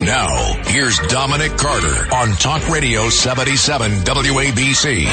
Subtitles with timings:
[0.00, 5.06] Now, here's Dominic Carter on Talk Radio 77 WABC.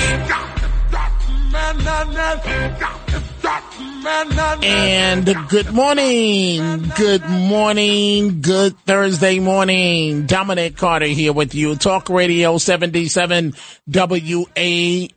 [4.64, 10.28] And good morning, good morning, good Thursday morning.
[10.28, 11.76] Dominic Carter here with you.
[11.76, 13.54] Talk Radio 77
[13.90, 15.10] WABC.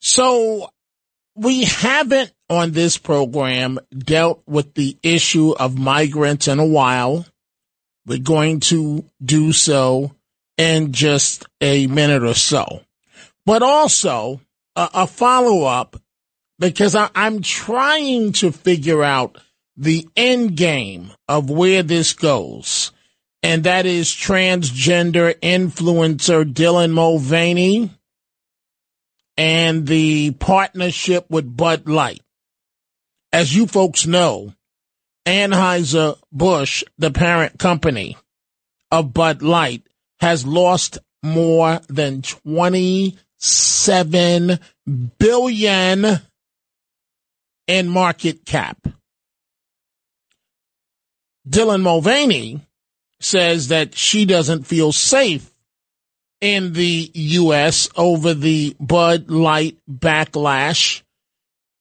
[0.00, 0.68] So
[1.34, 7.24] we haven't on this program dealt with the issue of migrants in a while.
[8.06, 10.12] We're going to do so
[10.56, 12.82] in just a minute or so.
[13.44, 14.40] But also
[14.74, 16.00] a, a follow up
[16.58, 19.38] because I, I'm trying to figure out
[19.76, 22.92] the end game of where this goes.
[23.42, 27.90] And that is transgender influencer Dylan Mulvaney
[29.36, 32.22] and the partnership with Bud Light.
[33.32, 34.54] As you folks know,
[35.26, 38.16] Anheuser-Busch, the parent company
[38.90, 39.82] of Bud Light,
[40.20, 44.58] has lost more than 27
[45.18, 46.06] billion
[47.66, 48.88] in market cap.
[51.48, 52.60] Dylan Mulvaney
[53.20, 55.52] says that she doesn't feel safe
[56.40, 57.88] in the U.S.
[57.96, 61.02] over the Bud Light backlash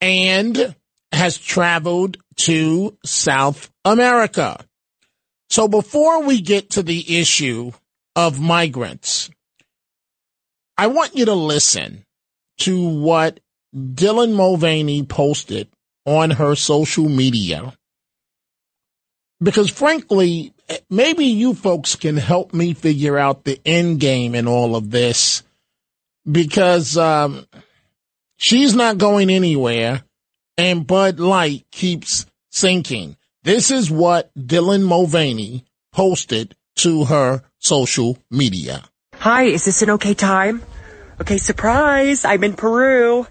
[0.02, 0.76] and
[1.12, 4.66] has traveled to South America.
[5.50, 7.72] So before we get to the issue
[8.16, 9.30] of migrants,
[10.78, 12.06] I want you to listen
[12.60, 13.40] to what
[13.76, 15.70] Dylan Mulvaney posted
[16.06, 17.74] on her social media.
[19.42, 20.54] Because frankly,
[20.90, 25.44] maybe you folks can help me figure out the end game in all of this.
[26.30, 27.46] Because um,
[28.38, 30.04] she's not going anywhere
[30.58, 33.18] and Bud Light keeps sinking.
[33.44, 38.84] This is what Dylan Mulvaney posted to her social media.
[39.16, 40.64] Hi, is this an okay time?
[41.22, 42.26] Okay, surprise!
[42.26, 43.28] I'm in Peru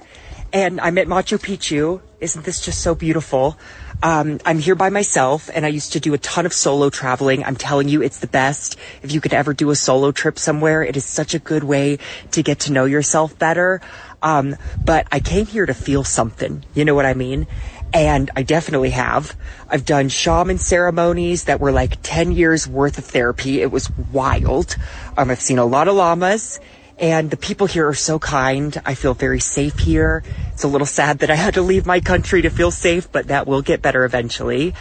[0.53, 2.01] and I'm at Machu Picchu.
[2.21, 3.59] Isn't this just so beautiful?
[4.03, 7.45] Um, I'm here by myself and I used to do a ton of solo traveling.
[7.45, 8.77] I'm telling you, it's the best.
[9.03, 11.99] If you could ever do a solo trip somewhere, it is such a good way
[12.31, 13.81] to get to know yourself better.
[14.25, 16.65] Um, but I came here to feel something.
[16.75, 17.47] You know what I mean?
[17.93, 19.37] And I definitely have.
[19.69, 23.61] I've done shaman ceremonies that were like 10 years worth of therapy.
[23.61, 24.77] It was wild.
[25.17, 26.59] Um, I've seen a lot of llamas
[26.99, 28.81] and the people here are so kind.
[28.85, 30.23] I feel very safe here.
[30.53, 33.29] It's a little sad that I had to leave my country to feel safe, but
[33.29, 34.75] that will get better eventually.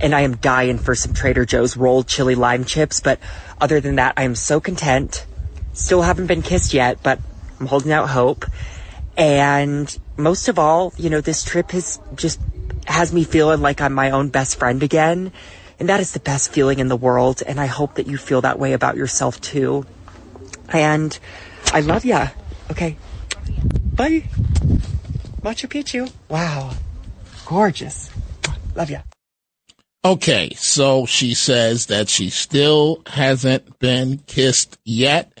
[0.00, 3.20] And I am dying for some Trader Joe's rolled chili lime chips, but
[3.60, 5.26] other than that, I am so content.
[5.72, 7.20] Still haven't been kissed yet, but
[7.60, 8.46] I'm holding out hope.
[9.18, 12.40] And most of all, you know, this trip has just
[12.86, 15.32] has me feeling like I'm my own best friend again.
[15.80, 17.42] And that is the best feeling in the world.
[17.44, 19.84] And I hope that you feel that way about yourself too.
[20.70, 21.18] And
[21.72, 22.28] I love ya.
[22.70, 22.96] Okay.
[23.94, 24.24] Bye.
[25.42, 26.10] Machu Picchu.
[26.28, 26.70] Wow.
[27.44, 28.10] Gorgeous.
[28.76, 29.00] Love ya.
[30.04, 35.37] Okay, so she says that she still hasn't been kissed yet.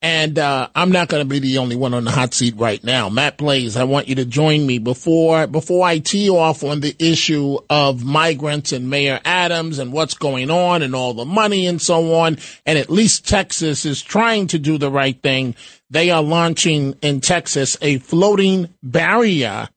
[0.00, 2.82] And uh, I'm not going to be the only one on the hot seat right
[2.84, 3.08] now.
[3.08, 6.94] Matt Blaze, I want you to join me before before I tee off on the
[7.00, 11.82] issue of migrants and Mayor Adams and what's going on and all the money and
[11.82, 12.38] so on.
[12.64, 15.56] And at least Texas is trying to do the right thing.
[15.90, 19.68] They are launching in Texas a floating barrier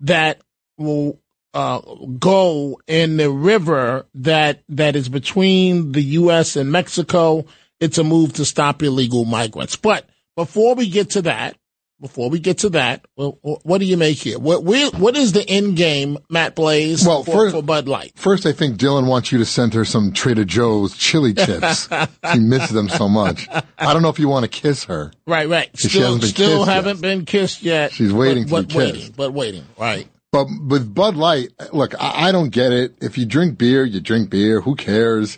[0.00, 0.42] that
[0.76, 1.18] will
[1.54, 1.80] uh,
[2.18, 6.56] go in the river that that is between the U.S.
[6.56, 7.46] and Mexico
[7.82, 9.76] it's a move to stop illegal migrants.
[9.76, 11.56] But before we get to that,
[12.00, 14.38] before we get to that, well, what do you make here?
[14.38, 17.06] What what is the end game, Matt Blaze?
[17.06, 18.12] Well, for, first, for Bud Light.
[18.16, 21.88] First, I think Dylan wants you to send her some Trader Joe's chili chips.
[22.32, 23.48] she misses them so much.
[23.78, 25.12] I don't know if you want to kiss her.
[25.26, 25.70] Right, right.
[25.78, 27.02] Still, still haven't yet.
[27.02, 27.92] been kissed yet.
[27.92, 29.64] She's waiting but, to but be waiting, but waiting.
[29.78, 30.08] Right.
[30.32, 32.94] But with Bud Light, look, I, I, don't get it.
[33.00, 34.60] If you drink beer, you drink beer.
[34.62, 35.36] Who cares?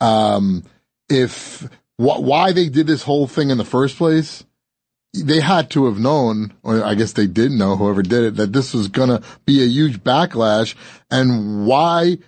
[0.00, 0.64] Um,
[1.08, 4.44] if wh- why they did this whole thing in the first place,
[5.14, 8.52] they had to have known, or I guess they did know, whoever did it, that
[8.52, 10.74] this was going to be a huge backlash
[11.10, 12.18] and why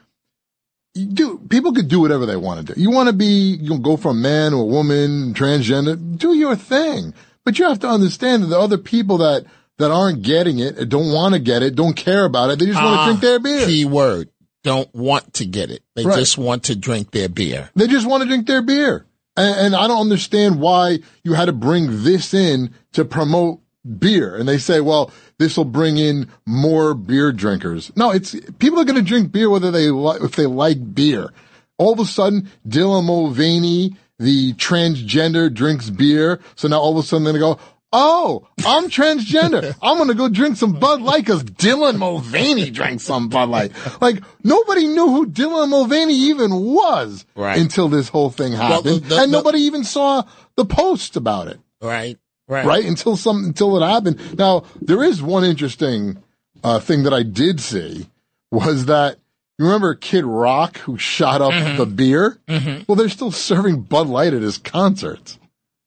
[0.94, 2.80] dude, people could do whatever they want to do.
[2.80, 7.12] You want to be, you go from man or a woman, transgender, do your thing.
[7.44, 9.44] But you have to understand that the other people that,
[9.78, 12.82] that aren't getting it, don't want to get it, don't care about it, they just
[12.82, 13.66] want to Ah, drink their beer.
[13.66, 14.30] Key word.
[14.64, 15.82] Don't want to get it.
[15.94, 16.18] They Right.
[16.18, 17.70] just want to drink their beer.
[17.76, 19.04] They just want to drink their beer.
[19.36, 23.60] And, and I don't understand why you had to bring this in to promote
[23.98, 24.34] beer.
[24.34, 27.92] And they say, well, this will bring in more beer drinkers.
[27.96, 31.32] No, it's people are going to drink beer whether they if they like beer.
[31.78, 36.40] All of a sudden, Dylan Mulvaney, the transgender drinks beer.
[36.54, 37.58] So now all of a sudden they go,
[37.92, 39.74] Oh, I'm transgender.
[39.80, 43.72] I'm going to go drink some Bud Light because Dylan Mulvaney drank some Bud Light.
[44.00, 47.58] Like nobody knew who Dylan Mulvaney even was Right.
[47.58, 49.04] until this whole thing happened.
[49.04, 50.24] the- and the- nobody even saw
[50.56, 52.18] the post about it Right.
[52.48, 52.66] Right.
[52.66, 52.84] right?
[52.84, 54.38] Until some, until it happened.
[54.38, 56.18] Now, there is one interesting,
[56.64, 58.06] uh, thing that I did see
[58.50, 59.18] was that
[59.58, 61.76] you remember Kid Rock who shot up Mm-hmm.
[61.78, 62.38] the beer?
[62.86, 65.38] Well, they're still serving Bud Light at his concerts,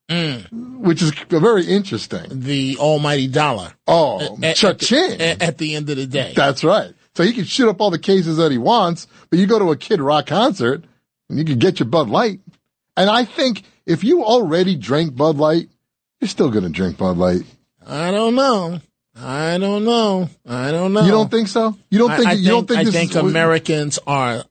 [0.10, 0.80] Mm.
[0.80, 2.24] which is very interesting.
[2.32, 3.74] The almighty dollar.
[3.88, 5.22] Oh, At- cha-ching.
[5.22, 6.34] At, at the end of the day.
[6.36, 6.94] That's right.
[7.16, 9.72] So he can shoot up all the cases that he wants, but you go to
[9.72, 10.84] a Kid Rock concert
[11.30, 12.40] and you can get your Bud Light.
[12.98, 15.70] And I think if you already drank Bud Light,
[16.20, 17.42] you're still going to drink Bud Light.
[17.86, 18.80] I don't know.
[19.16, 20.30] I don't know.
[20.48, 21.04] I don't know.
[21.06, 21.78] You don't think so?
[21.90, 24.44] You don't I- think, I, you don't think I this think Americans are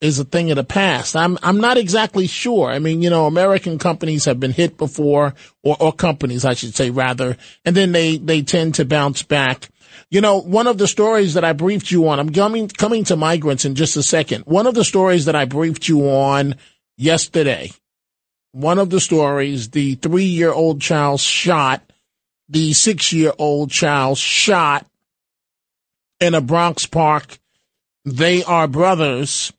[0.00, 1.14] is a thing of the past?
[1.14, 2.68] I'm, I'm not exactly sure.
[2.68, 6.74] I mean, you know, American companies have been hit before or, or companies, I should
[6.74, 9.68] say rather, and then they, they tend to bounce back.
[10.10, 13.14] You know, one of the stories that I briefed you on, I'm coming, coming to
[13.14, 14.46] migrants in just a second.
[14.46, 16.56] One of the stories that I briefed you on
[16.96, 17.70] yesterday,
[18.52, 21.82] one of the stories, the three year old child shot,
[22.48, 24.86] the six year old child shot
[26.20, 27.38] in a Bronx park.
[28.04, 29.52] They are brothers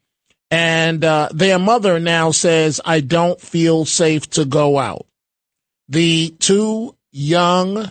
[0.51, 5.05] and uh, their mother now says, I don't feel safe to go out.
[5.87, 7.89] The two young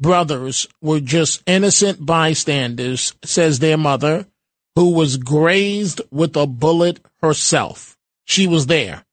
[0.00, 4.26] brothers were just innocent bystanders, says their mother,
[4.74, 7.98] who was grazed with a bullet herself.
[8.24, 9.04] She was there.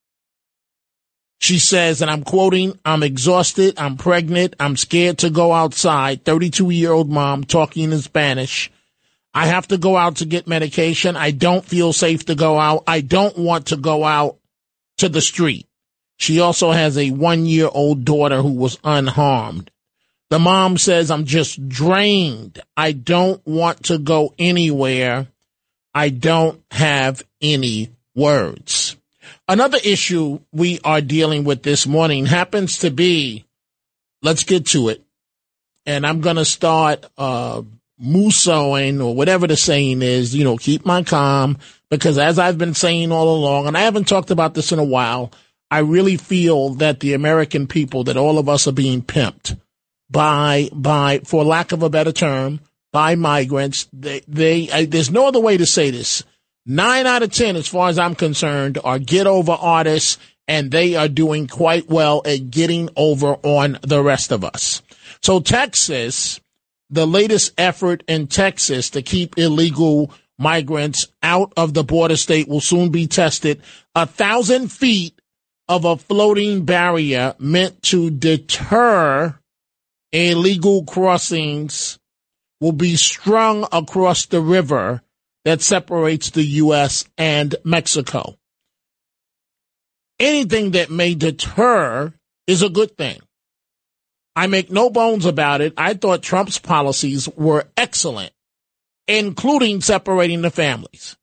[1.42, 6.24] She says, and I'm quoting, I'm exhausted, I'm pregnant, I'm scared to go outside.
[6.24, 8.72] 32 year old mom talking in Spanish.
[9.34, 11.18] I have to go out to get medication.
[11.18, 12.84] I don't feel safe to go out.
[12.86, 14.38] I don't want to go out
[14.98, 15.66] to the street.
[16.18, 19.72] She also has a one year old daughter who was unharmed.
[20.30, 22.62] The mom says, I'm just drained.
[22.78, 25.26] I don't want to go anywhere.
[25.96, 28.96] I don't have any words.
[29.52, 33.44] Another issue we are dealing with this morning happens to be,
[34.22, 35.04] let's get to it.
[35.86, 41.04] And I'm going to start, uh, or whatever the saying is, you know, keep my
[41.04, 41.58] calm
[41.90, 44.86] because as I've been saying all along, and I haven't talked about this in a
[44.86, 45.34] while,
[45.70, 49.60] I really feel that the American people, that all of us are being pimped
[50.10, 52.62] by, by, for lack of a better term,
[52.94, 53.90] by migrants.
[53.92, 56.24] They, they, I, there's no other way to say this.
[56.66, 60.96] Nine out of 10, as far as I'm concerned, are get over artists and they
[60.96, 64.82] are doing quite well at getting over on the rest of us.
[65.22, 66.40] So Texas,
[66.90, 72.62] the latest effort in Texas to keep illegal migrants out of the border state will
[72.62, 73.62] soon be tested.
[73.96, 75.20] A thousand feet
[75.68, 79.36] of a floating barrier meant to deter
[80.12, 81.98] illegal crossings
[82.60, 85.02] will be strung across the river
[85.46, 87.06] that separates the U.S.
[87.18, 88.38] and Mexico.
[90.20, 92.14] Anything that may deter
[92.48, 93.20] is a good thing.
[94.36, 95.74] I make no bones about it.
[95.78, 98.32] I thought Trump's policies were excellent,
[99.08, 101.18] including separating the families.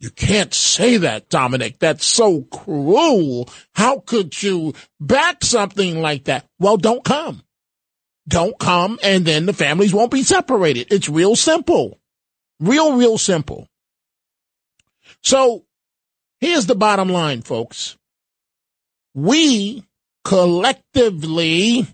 [0.00, 1.80] You can't say that, Dominic.
[1.80, 3.50] That's so cruel.
[3.74, 6.46] How could you back something like that?
[6.60, 7.42] Well, don't come.
[8.28, 10.92] Don't come, and then the families won't be separated.
[10.92, 11.98] It's real simple.
[12.60, 13.68] Real, real simple.
[15.22, 15.64] So
[16.40, 17.96] here's the bottom line, folks.
[19.14, 19.84] We
[20.24, 21.86] collectively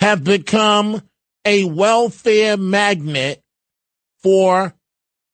[0.00, 1.02] have become
[1.44, 3.42] a welfare magnet
[4.22, 4.74] for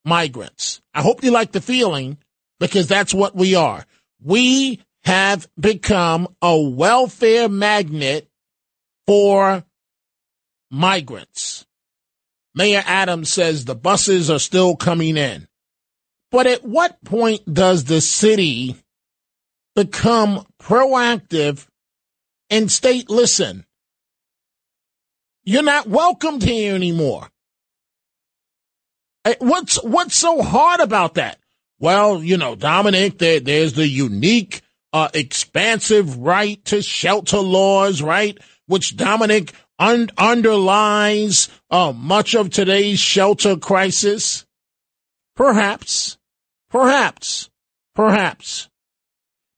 [0.05, 0.81] migrants.
[0.93, 2.17] I hope you like the feeling
[2.59, 3.85] because that's what we are.
[4.23, 8.27] We have become a welfare magnet
[9.07, 9.63] for
[10.69, 11.65] migrants.
[12.53, 15.47] Mayor Adams says the buses are still coming in.
[16.31, 18.75] But at what point does the city
[19.75, 21.67] become proactive
[22.49, 23.65] and state, listen,
[25.43, 27.27] you're not welcomed here anymore.
[29.39, 31.37] What's what's so hard about that?
[31.79, 34.61] Well, you know, Dominic, there, there's the unique,
[34.93, 38.37] uh, expansive right to shelter laws, right?
[38.67, 44.45] Which Dominic un- underlies uh, much of today's shelter crisis.
[45.35, 46.17] Perhaps,
[46.69, 47.49] perhaps,
[47.95, 48.69] perhaps.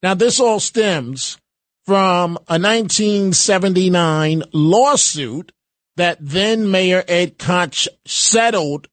[0.01, 1.38] Now, this all stems
[1.86, 5.51] from a 1979 lawsuit
[5.98, 8.88] that then Mayor Ed Koch settled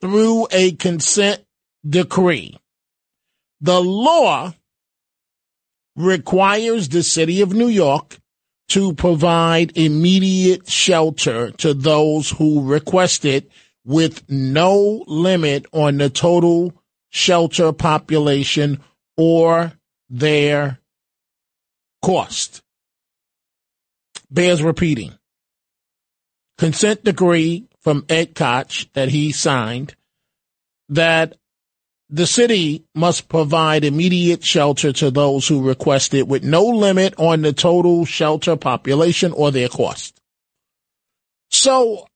[0.00, 1.44] through a consent
[1.88, 2.58] decree.
[3.60, 4.54] The law
[5.96, 8.18] requires the city of New York
[8.70, 13.50] to provide immediate shelter to those who request it
[13.84, 16.72] with no limit on the total
[17.10, 18.80] shelter population
[19.16, 19.72] or
[20.08, 20.78] their
[22.02, 22.62] cost.
[24.30, 25.12] Bears repeating.
[26.56, 29.96] Consent decree from Ed Koch that he signed
[30.88, 31.36] that
[32.10, 37.42] the city must provide immediate shelter to those who request it with no limit on
[37.42, 40.20] the total shelter population or their cost.
[41.50, 42.06] So,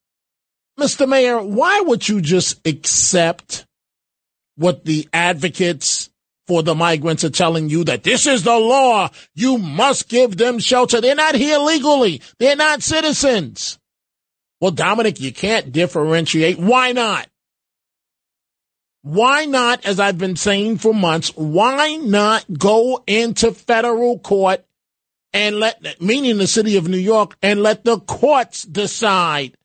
[0.78, 1.08] Mr.
[1.08, 3.66] Mayor, why would you just accept
[4.56, 6.10] what the advocates
[6.46, 9.10] for the migrants are telling you that this is the law.
[9.34, 11.00] You must give them shelter.
[11.00, 12.20] They're not here legally.
[12.38, 13.78] They're not citizens.
[14.60, 16.58] Well, Dominic, you can't differentiate.
[16.58, 17.28] Why not?
[19.04, 24.64] Why not, as I've been saying for months, why not go into federal court
[25.34, 29.58] and let, meaning the city of New York, and let the courts decide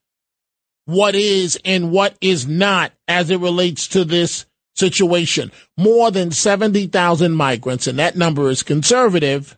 [0.83, 5.53] what is and what is not as it relates to this situation.
[5.77, 9.57] More than 70,000 migrants, and that number is conservative,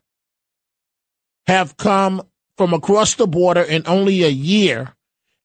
[1.48, 2.22] have come
[2.56, 4.96] from across the border in only a year,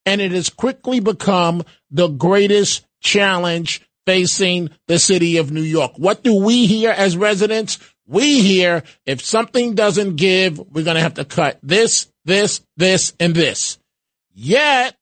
[0.04, 5.92] and it has quickly become the greatest challenge facing the city of New York.
[5.96, 7.78] What do we hear as residents?
[8.06, 13.14] We hear if something doesn't give, we're going to have to cut this, this, this,
[13.18, 13.78] and this.
[14.32, 14.96] Yet,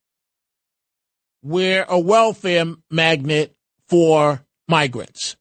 [1.42, 3.54] we're a welfare magnet
[3.88, 5.37] for migrants.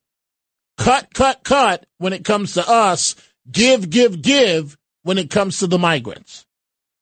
[0.77, 3.15] Cut, cut, cut when it comes to us.
[3.49, 6.45] Give, give, give when it comes to the migrants.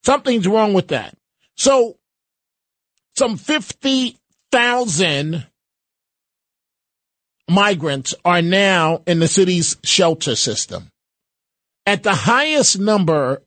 [0.03, 1.15] Something's wrong with that.
[1.55, 1.97] So,
[3.15, 5.47] some 50,000
[7.51, 10.87] migrants are now in the city's shelter system.
[11.85, 13.41] At the highest number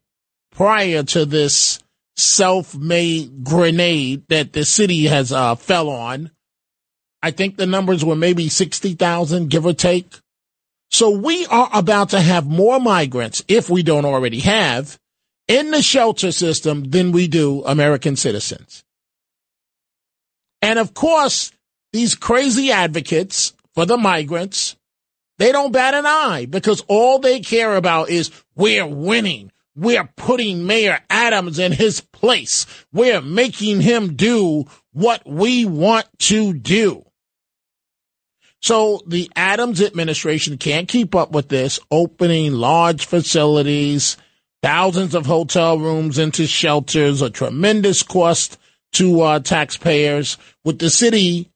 [0.52, 1.80] prior to this
[2.16, 6.30] self-made grenade that the city has uh, fell on,
[7.23, 10.18] I think the numbers were maybe 60,000, give or take.
[10.90, 14.99] So we are about to have more migrants, if we don't already have,
[15.49, 18.84] in the shelter system than we do American citizens.
[20.61, 21.50] And of course,
[21.92, 24.76] these crazy advocates for the migrants,
[25.38, 29.50] they don't bat an eye because all they care about is we're winning.
[29.76, 32.66] We're putting Mayor Adams in his place.
[32.93, 37.04] We're making him do what we want to do.
[38.61, 44.16] So the Adams administration can't keep up with this, opening large facilities,
[44.62, 48.57] thousands of hotel rooms into shelters, a tremendous cost
[48.93, 51.50] to uh, taxpayers, with the city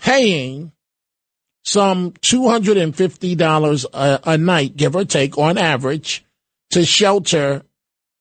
[0.00, 0.72] paying
[1.64, 6.24] some $250 a, a night, give or take, on average,
[6.70, 7.62] to shelter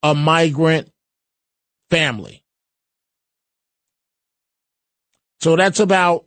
[0.04, 0.92] a migrant
[1.90, 2.44] family.
[5.42, 6.26] So that's about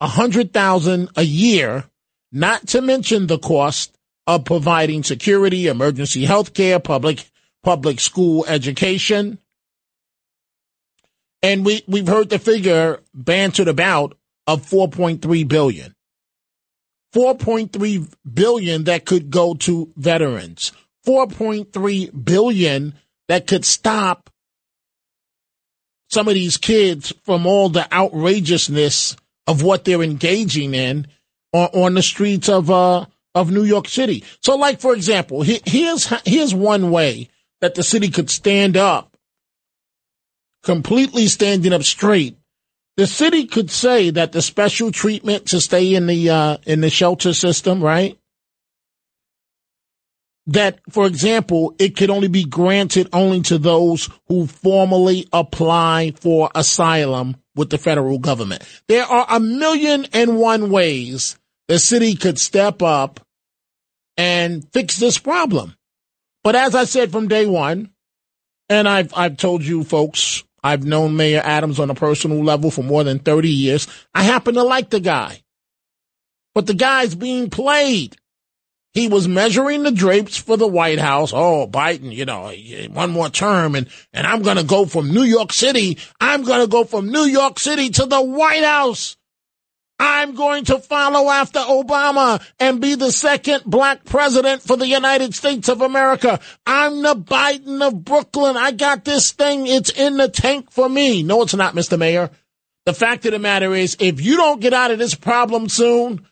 [0.00, 1.84] a hundred thousand a year,
[2.30, 7.28] not to mention the cost of providing security, emergency health care, public
[7.62, 9.38] public school education.
[11.42, 14.17] And we, we've heard the figure bantered about
[14.48, 15.94] of 4.3 billion.
[17.14, 20.72] 4.3 billion that could go to veterans.
[21.06, 22.94] 4.3 billion
[23.28, 24.30] that could stop
[26.10, 31.06] some of these kids from all the outrageousness of what they're engaging in
[31.52, 34.24] on, on the streets of uh of New York City.
[34.42, 37.28] So, like for example, here's here's one way
[37.60, 39.16] that the city could stand up,
[40.62, 42.38] completely standing up straight.
[42.98, 46.90] The city could say that the special treatment to stay in the uh, in the
[46.90, 48.18] shelter system, right?
[50.48, 56.50] That, for example, it could only be granted only to those who formally apply for
[56.56, 58.64] asylum with the federal government.
[58.88, 61.38] There are a million and one ways
[61.68, 63.20] the city could step up
[64.16, 65.76] and fix this problem.
[66.42, 67.90] But as I said from day one,
[68.68, 72.82] and I've, I've told you folks, I've known Mayor Adams on a personal level for
[72.82, 73.88] more than 30 years.
[74.14, 75.42] I happen to like the guy,
[76.54, 78.16] but the guy's being played.
[78.92, 81.32] He was measuring the drapes for the White House.
[81.34, 82.52] Oh, Biden, you know,
[82.92, 85.96] one more term and, and I'm going to go from New York City.
[86.20, 89.16] I'm going to go from New York City to the White House.
[89.98, 95.34] I'm going to follow after Obama and be the second black president for the United
[95.34, 96.38] States of America.
[96.64, 98.56] I'm the Biden of Brooklyn.
[98.56, 99.66] I got this thing.
[99.66, 101.24] It's in the tank for me.
[101.24, 101.98] No, it's not, Mr.
[101.98, 102.30] Mayor.
[102.86, 106.24] The fact of the matter is, if you don't get out of this problem soon,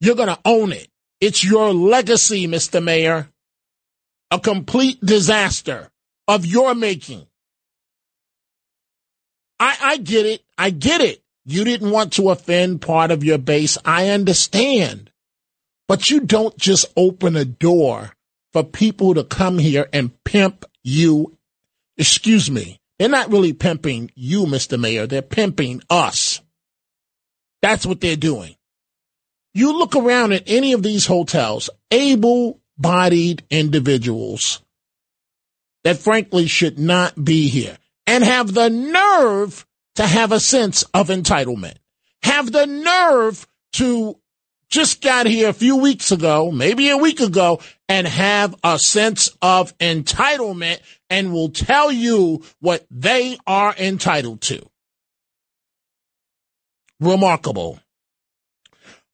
[0.00, 0.88] you're going to own it.
[1.20, 2.82] It's your legacy, Mr.
[2.82, 3.28] Mayor.
[4.30, 5.90] A complete disaster
[6.26, 7.26] of your making.
[9.58, 10.42] I, I get it.
[10.56, 11.22] I get it.
[11.44, 13.78] You didn't want to offend part of your base.
[13.84, 15.10] I understand.
[15.88, 18.12] But you don't just open a door
[18.52, 21.36] for people to come here and pimp you.
[21.96, 22.78] Excuse me.
[22.98, 24.78] They're not really pimping you, Mr.
[24.78, 25.06] Mayor.
[25.06, 26.40] They're pimping us.
[27.62, 28.56] That's what they're doing.
[29.54, 34.62] You look around at any of these hotels, able bodied individuals
[35.84, 39.66] that frankly should not be here and have the nerve
[39.96, 41.76] to have a sense of entitlement,
[42.22, 44.16] have the nerve to
[44.70, 49.28] just got here a few weeks ago, maybe a week ago, and have a sense
[49.42, 50.78] of entitlement
[51.10, 54.64] and will tell you what they are entitled to.
[57.00, 57.80] Remarkable.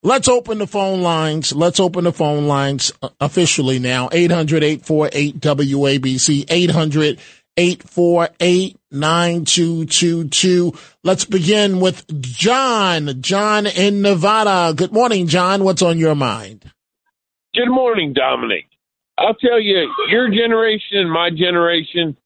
[0.03, 1.53] Let's open the phone lines.
[1.53, 4.09] Let's open the phone lines uh, officially now.
[4.11, 7.19] 800 848 WABC, 800
[7.57, 10.73] 848 9222.
[11.03, 13.21] Let's begin with John.
[13.21, 14.73] John in Nevada.
[14.73, 15.63] Good morning, John.
[15.63, 16.71] What's on your mind?
[17.53, 18.65] Good morning, Dominic.
[19.17, 22.17] I'll tell you, your generation and my generation,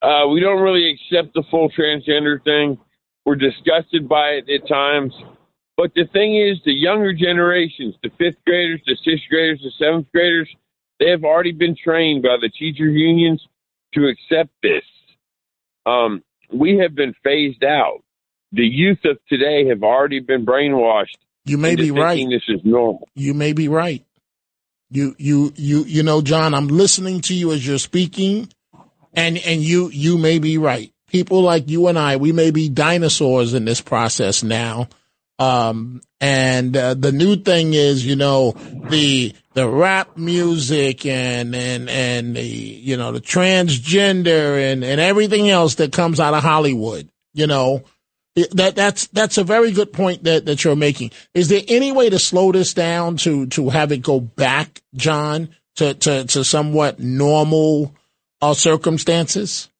[0.00, 2.78] uh, we don't really accept the full transgender thing.
[3.24, 5.12] We're disgusted by it at times.
[5.76, 10.06] But the thing is, the younger generations, the fifth graders, the sixth graders, the seventh
[10.12, 10.48] graders,
[10.98, 13.44] they have already been trained by the teacher unions
[13.94, 14.84] to accept this.
[15.86, 16.22] Um,
[16.52, 18.02] we have been phased out.
[18.52, 21.16] The youth of today have already been brainwashed.
[21.44, 22.26] You may be right.
[22.28, 23.08] This is normal.
[23.14, 24.04] You may be right.
[24.90, 28.48] You, you, you, you know, John, I'm listening to you as you're speaking
[29.14, 30.92] and, and you, you may be right.
[31.08, 34.88] People like you and I, we may be dinosaurs in this process now.
[35.38, 41.90] Um, and uh, the new thing is, you know, the the rap music and and
[41.90, 47.08] and the you know the transgender and and everything else that comes out of Hollywood.
[47.34, 47.84] You know,
[48.34, 51.10] that that's that's a very good point that that you're making.
[51.34, 55.50] Is there any way to slow this down to to have it go back, John,
[55.76, 57.94] to to to somewhat normal
[58.40, 59.70] uh, circumstances?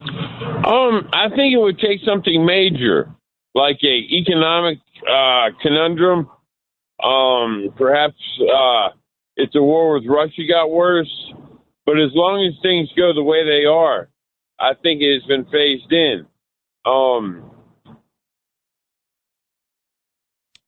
[0.00, 3.14] Um, I think it would take something major,
[3.58, 6.30] like a economic uh, conundrum
[7.02, 8.88] um, perhaps uh,
[9.36, 11.32] the war with Russia got worse,
[11.86, 14.08] but as long as things go the way they are,
[14.58, 16.26] I think it has been phased in.
[16.84, 17.50] Um,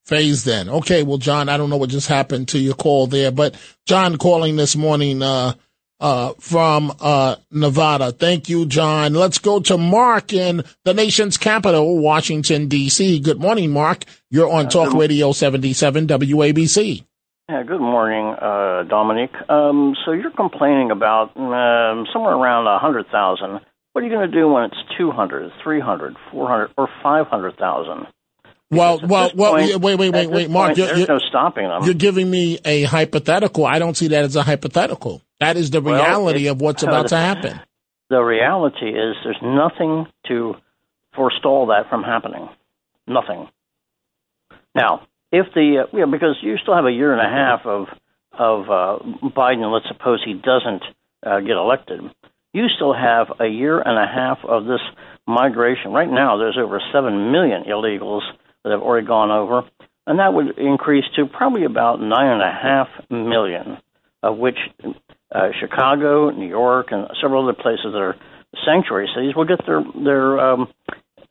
[0.05, 0.69] phased in.
[0.69, 4.17] Okay, well, John, I don't know what just happened to your call there, but John
[4.17, 5.55] calling this morning uh,
[6.01, 8.11] uh, from uh, Nevada.
[8.11, 9.13] Thank you, John.
[9.13, 13.19] Let's go to Mark in the nation's capital, Washington, D.C.
[13.19, 14.03] Good morning, Mark.
[14.29, 17.05] You're on uh, Talk Radio 77 WABC.
[17.47, 19.31] Yeah, good morning, uh, Dominic.
[19.49, 23.59] Um, so you're complaining about um, somewhere around a 100,000.
[23.93, 28.07] What are you going to do when it's 200, 300, 400, or 500,000?
[28.71, 29.51] Well, well, well.
[29.51, 30.69] Point, wait, wait, wait, wait, Mark.
[30.69, 31.83] Point, you're, there's you're, no stopping them.
[31.83, 33.65] You're giving me a hypothetical.
[33.65, 35.21] I don't see that as a hypothetical.
[35.41, 37.59] That is the reality well, of what's about to happen.
[38.09, 40.55] The reality is there's nothing to
[41.13, 42.47] forestall that from happening.
[43.07, 43.49] Nothing.
[44.73, 47.87] Now, if the uh, yeah, because you still have a year and a half of
[48.33, 48.97] of uh,
[49.29, 49.71] Biden.
[49.71, 50.83] Let's suppose he doesn't
[51.25, 52.01] uh, get elected.
[52.53, 54.81] You still have a year and a half of this
[55.27, 55.91] migration.
[55.91, 58.21] Right now, there's over seven million illegals
[58.63, 59.63] that have already gone over.
[60.07, 63.77] and that would increase to probably about nine and a half million,
[64.23, 64.57] of which
[65.31, 68.15] uh, Chicago, New York, and several other places that are
[68.65, 70.67] sanctuary cities will get their their um,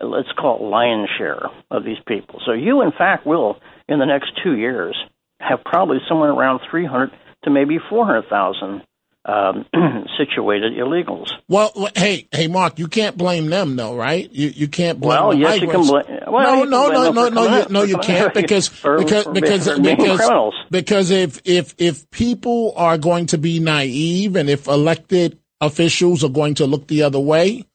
[0.00, 2.40] let's call it lion's share of these people.
[2.46, 3.58] So you, in fact, will
[3.88, 4.96] in the next two years
[5.40, 7.10] have probably somewhere around 300
[7.44, 8.82] to maybe 400,000
[9.24, 9.66] um,
[10.18, 11.30] situated illegals.
[11.48, 14.30] Well, hey, hey, Mark, you can't blame them, though, right?
[14.32, 15.20] You you can't blame.
[15.20, 16.04] Well, yes, you can blame.
[16.26, 21.10] Well, no, no, no, no, no, you, no, you can't because because because because because
[21.10, 26.54] if if if people are going to be naive and if elected officials are going
[26.54, 27.66] to look the other way,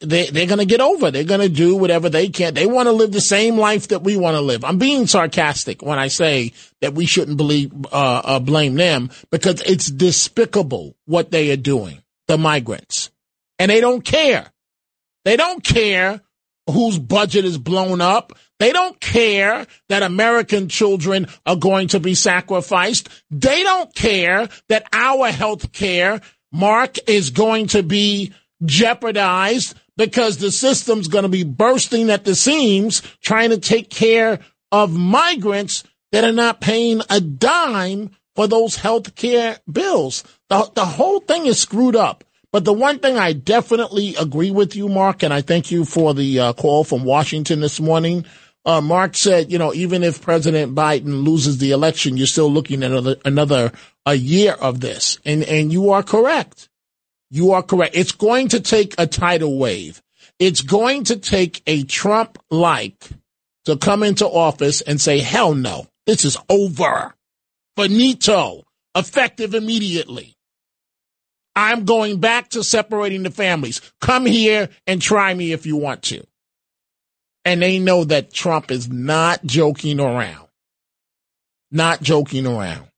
[0.00, 1.10] they they're going to get over.
[1.10, 2.54] They're going to do whatever they can.
[2.54, 4.64] They want to live the same life that we want to live.
[4.64, 9.62] I'm being sarcastic when I say that we shouldn't believe uh, uh, blame them because
[9.62, 12.02] it's despicable what they are doing.
[12.28, 13.10] The migrants,
[13.58, 14.46] and they don't care.
[15.24, 16.20] They don't care
[16.70, 18.32] whose budget is blown up.
[18.60, 23.08] They don't care that American children are going to be sacrificed.
[23.30, 26.20] They don't care that our health care,
[26.52, 28.32] Mark, is going to be
[28.64, 34.40] jeopardized because the system's going to be bursting at the seams trying to take care
[34.72, 40.24] of migrants that are not paying a dime for those health care bills.
[40.48, 42.24] The, the whole thing is screwed up.
[42.52, 46.14] But the one thing I definitely agree with you, Mark, and I thank you for
[46.14, 48.24] the uh, call from Washington this morning.
[48.64, 52.82] Uh, Mark said, you know, even if President Biden loses the election, you're still looking
[52.82, 53.72] at another, another
[54.04, 55.18] a year of this.
[55.24, 56.69] And, and you are correct.
[57.30, 57.96] You are correct.
[57.96, 60.02] It's going to take a tidal wave.
[60.38, 63.08] It's going to take a Trump like
[63.66, 67.14] to come into office and say, hell no, this is over.
[67.76, 68.64] Finito,
[68.96, 70.34] effective immediately.
[71.54, 73.80] I'm going back to separating the families.
[74.00, 76.24] Come here and try me if you want to.
[77.44, 80.48] And they know that Trump is not joking around.
[81.70, 82.89] Not joking around.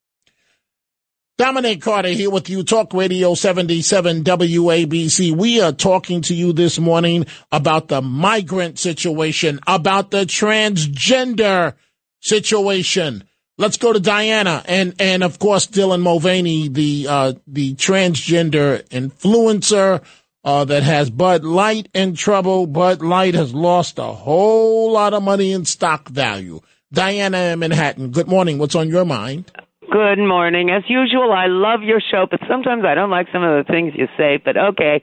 [1.39, 5.35] Dominic Carter here with you, Talk Radio 77 WABC.
[5.35, 11.75] We are talking to you this morning about the migrant situation, about the transgender
[12.21, 13.25] situation.
[13.57, 20.03] Let's go to Diana and, and of course, Dylan Mulvaney, the, uh, the transgender influencer,
[20.45, 22.67] uh, that has Bud Light in trouble.
[22.67, 26.61] Bud Light has lost a whole lot of money in stock value.
[26.93, 28.59] Diana in Manhattan, good morning.
[28.59, 29.51] What's on your mind?
[29.91, 30.71] Good morning.
[30.71, 33.93] As usual, I love your show, but sometimes I don't like some of the things
[33.97, 35.03] you say, but okay.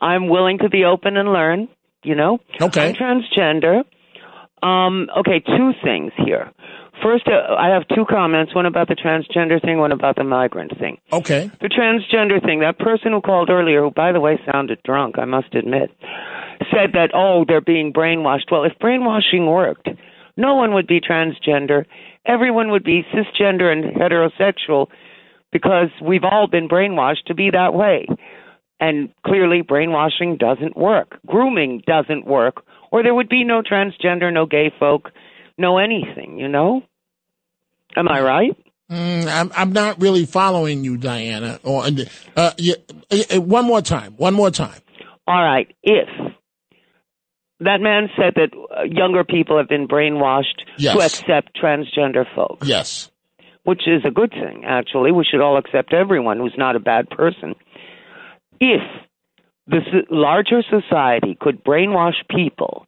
[0.00, 1.68] I'm willing to be open and learn,
[2.02, 2.38] you know?
[2.60, 2.88] Okay.
[2.88, 3.82] I'm transgender.
[4.62, 6.50] Um, okay, two things here.
[7.02, 10.72] First, uh, I have two comments one about the transgender thing, one about the migrant
[10.78, 10.98] thing.
[11.12, 11.50] Okay.
[11.60, 15.24] The transgender thing, that person who called earlier, who, by the way, sounded drunk, I
[15.24, 15.90] must admit,
[16.72, 18.50] said that, oh, they're being brainwashed.
[18.50, 19.88] Well, if brainwashing worked,
[20.36, 21.84] no one would be transgender.
[22.26, 24.88] Everyone would be cisgender and heterosexual
[25.52, 28.06] because we've all been brainwashed to be that way.
[28.80, 31.18] And clearly, brainwashing doesn't work.
[31.26, 35.10] Grooming doesn't work, or there would be no transgender, no gay folk,
[35.56, 36.82] no anything, you know?
[37.96, 38.56] Am I right?
[38.90, 41.58] Mm, I'm I'm not really following you, Diana.
[41.62, 41.84] Or
[42.36, 42.74] uh, yeah,
[43.10, 44.14] uh, one more time.
[44.16, 44.80] One more time.
[45.26, 45.74] All right.
[45.82, 46.08] If
[47.60, 50.94] that man said that uh, younger people have been brainwashed Yes.
[50.94, 53.10] to accept transgender folks, Yes.
[53.64, 55.12] which is a good thing, actually.
[55.12, 57.54] We should all accept everyone who's not a bad person.
[58.60, 58.82] If
[59.66, 62.86] the larger society could brainwash people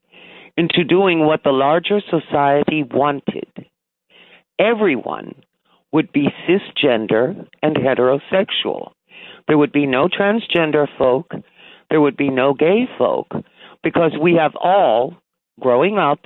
[0.56, 3.48] into doing what the larger society wanted,
[4.58, 5.34] everyone
[5.92, 8.92] would be cisgender and heterosexual.
[9.48, 11.32] There would be no transgender folk.
[11.90, 13.26] There would be no gay folk
[13.82, 15.14] because we have all,
[15.58, 16.20] growing up,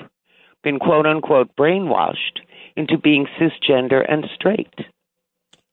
[0.62, 2.40] been quote unquote brainwashed
[2.76, 4.74] into being cisgender and straight.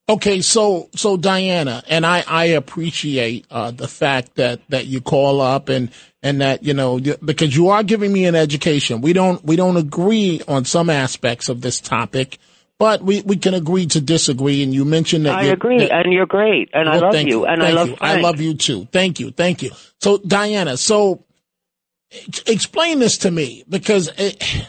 [0.10, 5.40] Okay, so so Diana, and I I appreciate uh, the fact that that you call
[5.40, 5.90] up and
[6.22, 9.00] and that you know because you are giving me an education.
[9.00, 12.40] We don't we don't agree on some aspects of this topic,
[12.78, 14.62] but we we can agree to disagree.
[14.64, 17.64] And you mentioned that I agree, that- and you're great, and I love you, and
[17.64, 17.98] I love you.
[18.02, 18.90] I love you too.
[18.92, 19.32] Thank you.
[19.32, 19.72] Thank you.
[20.02, 21.24] So Diana, so
[22.46, 24.68] explain this to me because it,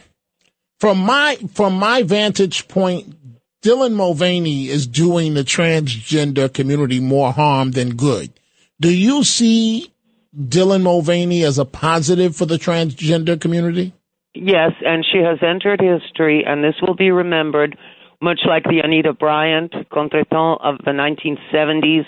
[0.81, 3.15] from my from my vantage point,
[3.63, 8.33] Dylan Mulvaney is doing the transgender community more harm than good.
[8.81, 9.93] Do you see
[10.37, 13.93] Dylan Mulvaney as a positive for the transgender community?
[14.35, 17.77] Yes, and she has entered history, and this will be remembered,
[18.21, 22.07] much like the Anita Bryant contretemps of the 1970s,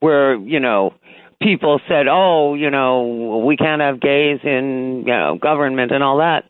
[0.00, 0.92] where, you know,
[1.40, 6.18] people said, oh, you know, we can't have gays in, you know, government and all
[6.18, 6.44] that.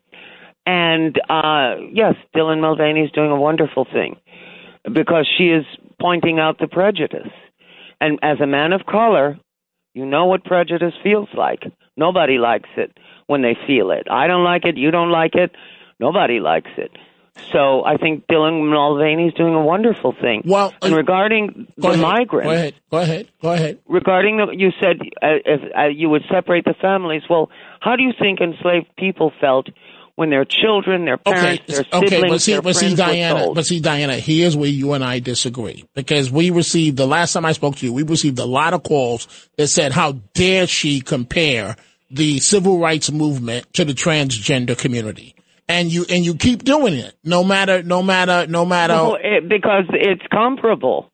[0.66, 4.16] And uh, yes, Dylan Mulvaney is doing a wonderful thing
[4.84, 5.64] because she is
[6.00, 7.32] pointing out the prejudice.
[8.00, 9.38] And as a man of color,
[9.94, 11.62] you know what prejudice feels like.
[11.96, 14.06] Nobody likes it when they feel it.
[14.10, 14.76] I don't like it.
[14.76, 15.52] You don't like it.
[16.00, 16.90] Nobody likes it.
[17.52, 20.42] So I think Dylan Mulvaney is doing a wonderful thing.
[20.44, 22.00] Well, and uh, regarding the ahead.
[22.00, 22.74] migrants, Go ahead.
[22.90, 23.28] Go ahead.
[23.42, 23.78] Go ahead.
[23.88, 27.22] regarding the, you said uh, if uh, you would separate the families.
[27.28, 29.68] Well, how do you think enslaved people felt
[30.16, 33.00] when their children, their Okay, parents, their okay, siblings, but see, their but see, friends
[33.00, 37.06] were Diana, but see, Diana, here's where you and I disagree because we received the
[37.06, 40.12] last time I spoke to you, we received a lot of calls that said, "How
[40.34, 41.74] dare she compare
[42.10, 45.34] the civil rights movement to the transgender community?"
[45.66, 48.92] And you and you keep doing it, no matter, no matter, no matter.
[48.94, 51.10] Well, it, because it's comparable.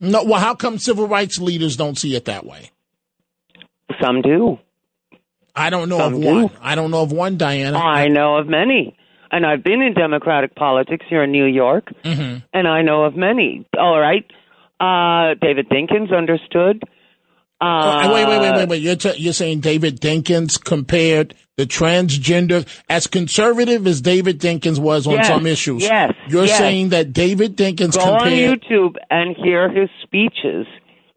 [0.00, 2.70] no, well, how come civil rights leaders don't see it that way?
[4.02, 4.58] Some do.
[5.54, 6.26] I don't know Some of do.
[6.34, 6.50] one.
[6.60, 7.78] I don't know of one, Diana.
[7.78, 8.96] I know of many.
[9.30, 12.42] And I've been in Democratic politics here in New York, Mhm.
[12.52, 13.64] and I know of many.
[13.78, 14.24] All right.
[14.80, 16.82] Uh, David Dinkins understood.
[17.60, 18.82] Uh, Oh, wait, wait, wait, wait, wait.
[18.82, 25.06] You're, t- you're saying David Dinkins compared the transgender as conservative as David Dinkins was
[25.06, 25.82] on Yes, some issues.
[25.82, 26.58] yes, You're yes.
[26.58, 28.60] saying that David Dinkins Go on compared.
[28.62, 30.66] YouTube and hear his speeches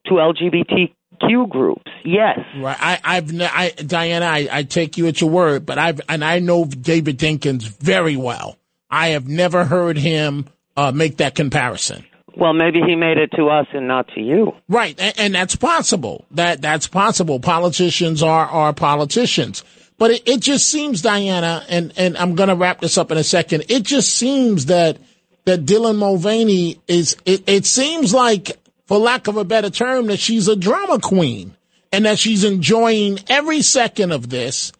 [0.06, 1.92] to LGBTQ groups.
[2.06, 2.40] Yes.
[2.58, 2.78] Right.
[2.80, 6.40] I, I've, I, Diana, I, I take you at your word, but I've, and I
[6.40, 8.58] know David Dinkins very well.
[8.90, 10.46] I have never heard him
[10.78, 12.06] uh, make that comparison.
[12.38, 14.54] Well, maybe he made it to us and not to you.
[14.70, 16.26] Right, and, and that's possible.
[16.32, 17.40] That that's possible.
[17.40, 19.64] Politicians are are politicians,
[19.98, 23.18] but it, it just seems, Diana, and and I'm going to wrap this up in
[23.18, 23.66] a second.
[23.70, 24.98] It just seems that
[25.46, 27.18] that Dylan Mulvaney is.
[27.26, 28.52] It, it seems like,
[28.86, 31.58] for lack of a better term, that she's a drama queen,
[31.92, 34.72] and that she's enjoying every second of this.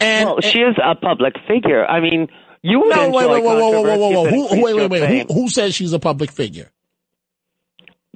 [0.00, 1.86] And Well, she is a public figure.
[1.86, 2.28] I mean,
[2.62, 4.98] you would no, wait, wait, wait, Who, wait, wait, increased wait.
[4.98, 5.26] your fame.
[5.28, 6.70] Who, who says she's a public figure?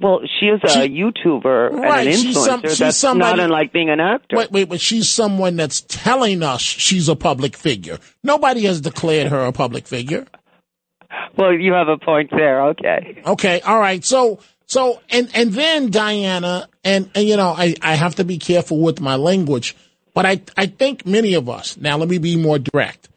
[0.01, 2.69] Well, she is a She- YouTuber Right, and an she's some- influencer.
[2.69, 4.37] she's That's somebody- not unlike being an actor.
[4.37, 7.99] Wait, wait, but she's someone that's telling us she's a public figure.
[8.23, 10.25] Nobody has declared her a public figure.
[11.35, 12.61] Well, you have a point there.
[12.69, 13.21] Okay.
[13.25, 14.03] Okay, all right.
[14.05, 18.37] So, so, and and then Diana, and and you know, I I have to be
[18.37, 19.75] careful with my language,
[20.13, 21.77] but I I think many of us.
[21.77, 23.09] Now, let me be more direct.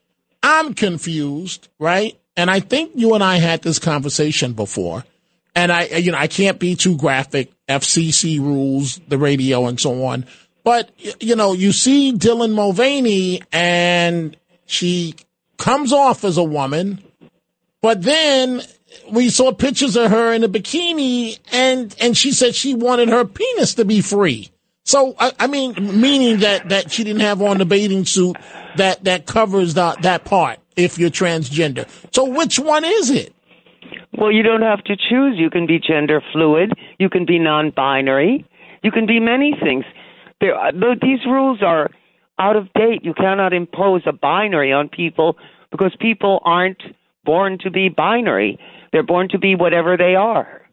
[0.43, 2.17] I'm confused, right?
[2.37, 5.05] And I think you and I had this conversation before.
[5.55, 7.53] And I, you know, I can't be too graphic.
[7.69, 10.27] FCC rules, the radio, and so on.
[10.65, 14.37] But you know, you see Dylan Mulvaney, and
[14.67, 15.15] she
[15.59, 17.03] comes off as a woman,
[17.81, 18.63] but then
[19.11, 23.25] we saw pictures of her in a bikini, and and she said she wanted her
[23.25, 24.51] penis to be free.
[24.85, 28.37] So I, I mean, meaning that that she didn't have on the bathing suit
[28.77, 31.89] that that covers that that part if you're transgender.
[32.13, 33.35] So which one is it?
[34.23, 35.35] Well, you don't have to choose.
[35.37, 36.73] You can be gender fluid.
[37.01, 38.47] You can be non-binary.
[38.85, 39.85] You can be many things.
[40.41, 41.91] There, but these rules are
[42.39, 43.01] out of date.
[43.03, 45.39] You cannot impose a binary on people
[45.73, 46.81] because people aren't
[47.25, 48.61] born to be binary.
[48.93, 50.69] They're born to be whatever they are.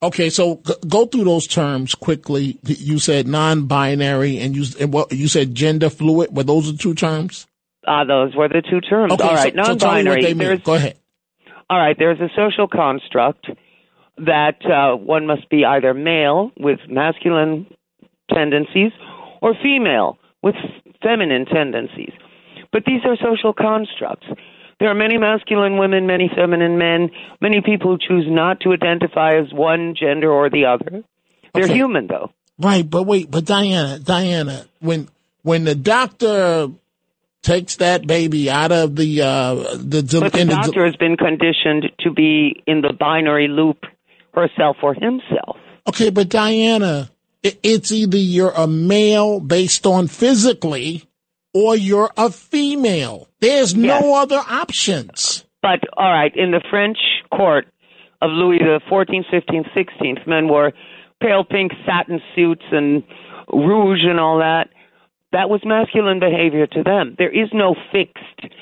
[0.00, 2.60] Okay, so go through those terms quickly.
[2.62, 6.36] You said non-binary, and you and what you said gender fluid.
[6.36, 7.48] Were those the two terms?
[7.84, 9.12] Uh, those were the two terms.
[9.12, 10.32] Okay, All right, so, so tell me what non-binary.
[10.34, 10.96] there's Go ahead.
[11.70, 13.46] All right, there's a social construct
[14.18, 17.66] that uh, one must be either male with masculine
[18.28, 18.90] tendencies
[19.40, 20.56] or female with
[21.00, 22.12] feminine tendencies.
[22.72, 24.26] But these are social constructs.
[24.80, 29.36] There are many masculine women, many feminine men, many people who choose not to identify
[29.38, 31.04] as one gender or the other.
[31.54, 31.74] They're Okay.
[31.74, 32.32] human, though.
[32.58, 35.08] Right, but wait, but Diana, Diana, when
[35.42, 36.68] when the doctor
[37.42, 41.16] takes that baby out of the uh the, But the in the- doctor has been
[41.16, 43.78] conditioned to be in the binary loop
[44.34, 45.56] herself or himself.
[45.88, 47.10] okay, but Diana,
[47.42, 51.02] it's either you're a male based on physically,
[51.54, 53.26] or you're a female.
[53.40, 55.44] There's no other options.
[55.62, 56.98] But all right, in the French
[57.34, 57.66] court
[58.22, 60.72] of Louis the Fourteenth, Fifteenth, Sixteenth, men wore
[61.20, 63.02] pale pink satin suits and
[63.52, 64.68] rouge and all that.
[65.32, 67.14] That was masculine behavior to them.
[67.18, 68.54] There is no fixed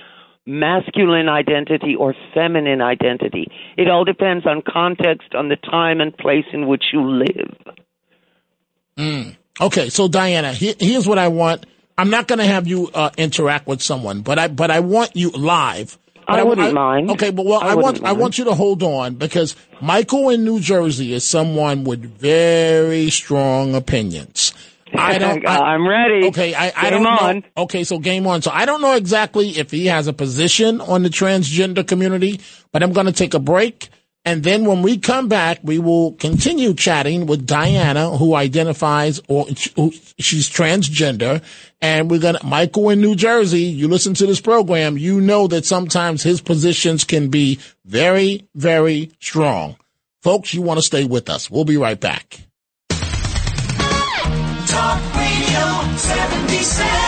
[0.47, 3.47] masculine identity or feminine identity.
[3.77, 7.77] It all depends on context, on the time and place in which you live.
[9.61, 11.67] Okay, so Diana, he, here's what I want.
[11.97, 15.17] I'm not going to have you uh, interact with someone, but I but I want
[15.17, 15.99] you live.
[16.27, 17.11] But I wouldn't mind.
[17.13, 20.29] Okay, but well, I I, want wouldn't I want you to hold on because Michael
[20.29, 24.55] in New Jersey is someone with very strong opinions.
[24.95, 25.47] I don't.
[25.47, 26.27] I, am ready.
[26.29, 27.37] Okay, I, I don't on.
[27.37, 27.43] know.
[27.65, 28.43] Okay, so game on.
[28.43, 32.41] So I don't know exactly if he has a position on the transgender community,
[32.73, 33.91] but I'm going to take a break.
[34.25, 39.47] And then when we come back, we will continue chatting with Diana, who identifies or
[39.75, 41.43] who, she's transgender.
[41.81, 45.47] And we're going to, Michael in New Jersey, you listen to this program, you know
[45.47, 49.77] that sometimes his positions can be very, very strong.
[50.21, 51.51] Folks, you want to stay with us.
[51.51, 52.48] We'll be right back.
[55.99, 57.08] 77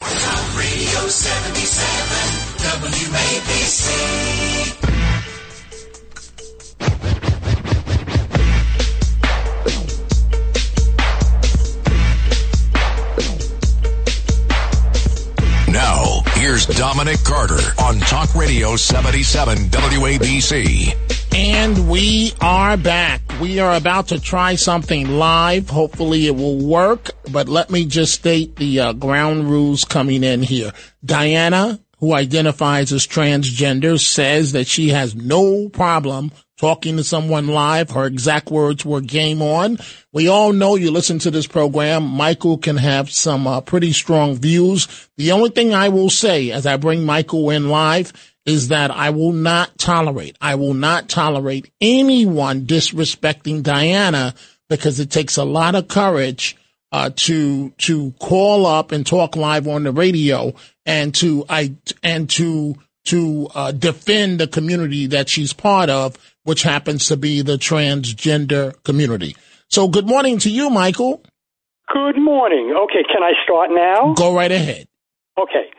[0.00, 1.88] Radio 77
[3.08, 3.88] WABC.
[15.68, 21.17] Now, here's Dominic Carter on Talk Radio 77 WABC.
[21.34, 23.20] And we are back.
[23.40, 25.70] We are about to try something live.
[25.70, 30.42] Hopefully it will work, but let me just state the uh, ground rules coming in
[30.42, 30.72] here.
[31.04, 37.90] Diana, who identifies as transgender, says that she has no problem talking to someone live.
[37.90, 39.78] Her exact words were game on.
[40.12, 42.04] We all know you listen to this program.
[42.04, 45.08] Michael can have some uh, pretty strong views.
[45.16, 48.12] The only thing I will say as I bring Michael in live
[48.48, 54.34] is that I will not tolerate, I will not tolerate anyone disrespecting Diana
[54.68, 56.56] because it takes a lot of courage
[56.90, 60.54] uh, to to call up and talk live on the radio
[60.86, 66.62] and to I and to to uh, defend the community that she's part of, which
[66.62, 69.36] happens to be the transgender community.
[69.68, 71.22] So, good morning to you, Michael.
[71.92, 72.74] Good morning.
[72.84, 74.14] Okay, can I start now?
[74.14, 74.88] Go right ahead.
[75.38, 75.70] Okay.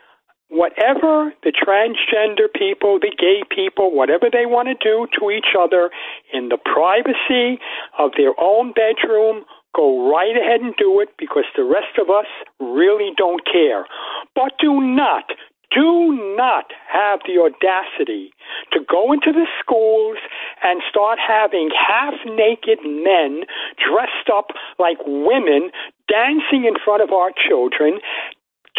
[0.50, 5.92] Whatever the transgender people, the gay people, whatever they want to do to each other
[6.34, 7.62] in the privacy
[7.98, 12.26] of their own bedroom, go right ahead and do it because the rest of us
[12.60, 13.86] really don't care.
[14.34, 15.30] But do not,
[15.72, 18.34] do not have the audacity
[18.74, 20.18] to go into the schools
[20.64, 23.46] and start having half naked men
[23.78, 25.70] dressed up like women
[26.08, 28.00] dancing in front of our children.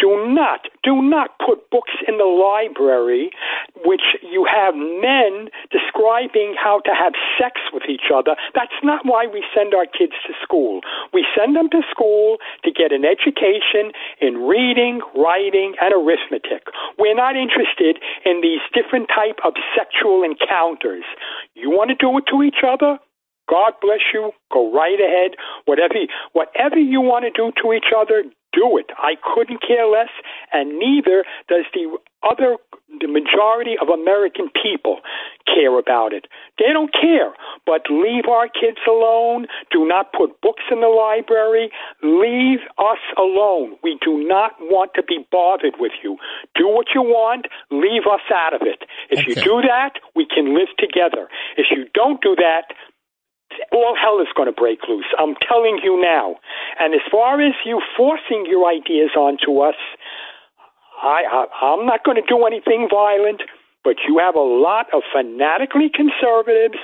[0.01, 3.29] Do not, do not put books in the library
[3.85, 8.35] which you have men describing how to have sex with each other.
[8.57, 10.81] That's not why we send our kids to school.
[11.13, 16.65] We send them to school to get an education in reading, writing, and arithmetic.
[16.97, 21.05] We're not interested in these different type of sexual encounters.
[21.53, 22.97] You want to do it to each other?
[23.49, 24.31] God bless you.
[24.51, 25.37] Go right ahead.
[25.65, 25.95] Whatever,
[26.33, 28.87] whatever you want to do to each other, do it.
[28.97, 30.09] I couldn't care less,
[30.51, 32.57] and neither does the other,
[32.99, 35.01] the majority of American people
[35.47, 36.27] care about it.
[36.59, 37.33] They don't care.
[37.65, 39.47] But leave our kids alone.
[39.71, 41.71] Do not put books in the library.
[42.03, 43.77] Leave us alone.
[43.83, 46.17] We do not want to be bothered with you.
[46.55, 47.47] Do what you want.
[47.71, 48.83] Leave us out of it.
[49.09, 51.27] If you do that, we can live together.
[51.57, 52.73] If you don't do that,
[53.71, 55.05] all hell is going to break loose.
[55.17, 56.35] I'm telling you now.
[56.79, 59.75] And as far as you forcing your ideas onto us,
[61.01, 63.41] I, I I'm not going to do anything violent.
[63.83, 66.77] But you have a lot of fanatically conservatives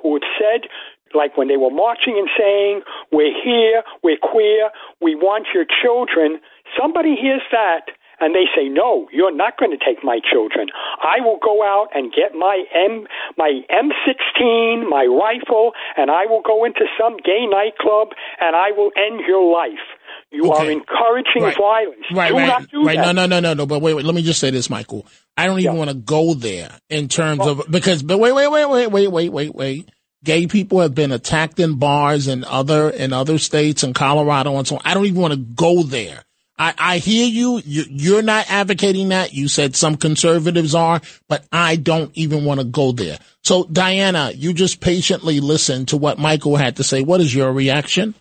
[0.00, 0.70] who have said,
[1.12, 4.70] like when they were marching and saying, "We're here, we're queer,
[5.00, 6.40] we want your children."
[6.78, 7.90] Somebody hears that
[8.24, 10.68] and they say, "No, you're not going to take my children.
[11.02, 13.06] I will go out and get my M
[13.36, 18.90] my M16, my rifle, and I will go into some gay nightclub and I will
[18.96, 19.84] end your life."
[20.30, 21.56] You are encouraging Right.
[21.56, 22.06] violence.
[22.12, 22.96] Right, do right, not do right.
[22.96, 23.14] that.
[23.14, 23.66] No, no, no, no, no.
[23.66, 24.04] But wait, wait.
[24.04, 25.06] Let me just say this, Michael.
[25.36, 27.50] I don't even want to go there in terms oh.
[27.50, 28.02] of because.
[28.02, 29.88] But wait, wait, wait, wait, wait, wait, wait, wait.
[30.24, 34.66] Gay people have been attacked in bars in other in other states in Colorado and
[34.66, 34.82] so on.
[34.84, 36.24] I don't even want to go there.
[36.58, 37.60] I, I hear you.
[37.64, 37.84] you.
[37.88, 39.32] You're not advocating that.
[39.34, 43.18] You said some conservatives are, but I don't even want to go there.
[43.42, 47.02] So, Diana, you just patiently listen to what Michael had to say.
[47.02, 48.14] What is your reaction?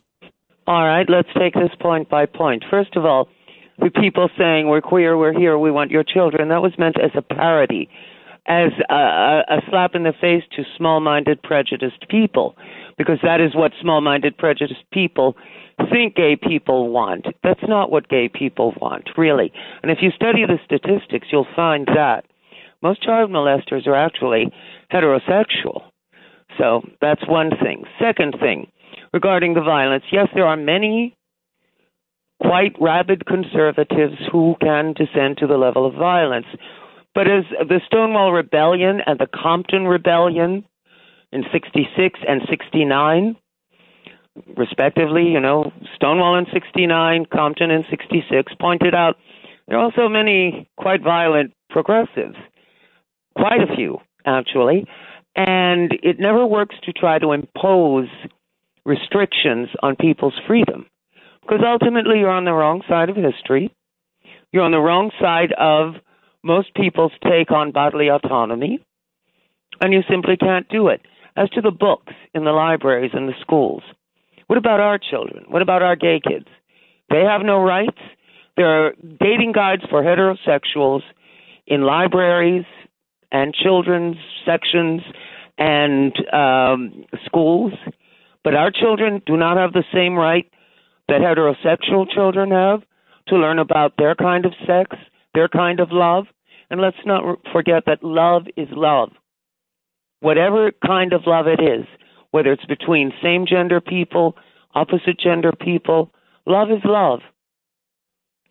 [0.66, 2.64] All right, let's take this point by point.
[2.72, 3.28] First of all,
[3.80, 7.12] the people saying we're queer, we're here, we want your children, that was meant as
[7.16, 7.90] a parody,
[8.48, 12.56] as a, a, a slap in the face to small minded, prejudiced people,
[12.98, 15.36] because that is what small minded, prejudiced people
[15.92, 17.26] think gay people want.
[17.44, 19.52] That's not what gay people want, really.
[19.82, 22.26] And if you study the statistics, you'll find that
[22.82, 24.52] most child molesters are actually
[24.92, 25.84] heterosexual.
[26.58, 27.86] So that's one thing.
[28.00, 28.68] Second thing,
[29.14, 31.16] regarding the violence, yes, there are many
[32.42, 36.46] quite rabid conservatives who can descend to the level of violence.
[37.16, 40.66] But as the Stonewall Rebellion and the Compton Rebellion
[41.32, 43.38] in 66 and 69,
[44.58, 49.16] respectively, you know, Stonewall in 69, Compton in 66, pointed out
[49.68, 52.36] there are also many quite violent progressives,
[53.36, 54.86] quite a few, actually,
[55.36, 58.08] and it never works to try to impose
[58.86, 60.86] restrictions on people's freedom
[61.42, 63.74] because ultimately you're on the wrong side of history.
[64.52, 65.96] You're on the wrong side of
[66.44, 68.80] most people's take on bodily autonomy,
[69.82, 71.02] and you simply can't do it.
[71.36, 73.82] As to the books in the libraries and the schools,
[74.54, 75.45] what about our children?
[75.47, 76.45] What about our gay kids?
[77.10, 77.97] They have no rights.
[78.56, 81.01] There are dating guides for heterosexuals
[81.66, 82.66] in libraries
[83.32, 85.01] and children's sections
[85.58, 87.74] and um, schools,
[88.43, 90.45] but our children do not have the same right
[91.08, 92.84] that heterosexual children have
[93.30, 94.95] to learn about their kind of sex,
[95.34, 96.26] their kind of love.
[96.70, 99.10] And let's not forget that love is love.
[100.20, 101.88] Whatever kind of love it is,
[102.34, 104.36] whether it's between same gender people,
[104.74, 106.12] opposite gender people,
[106.48, 107.20] love is love.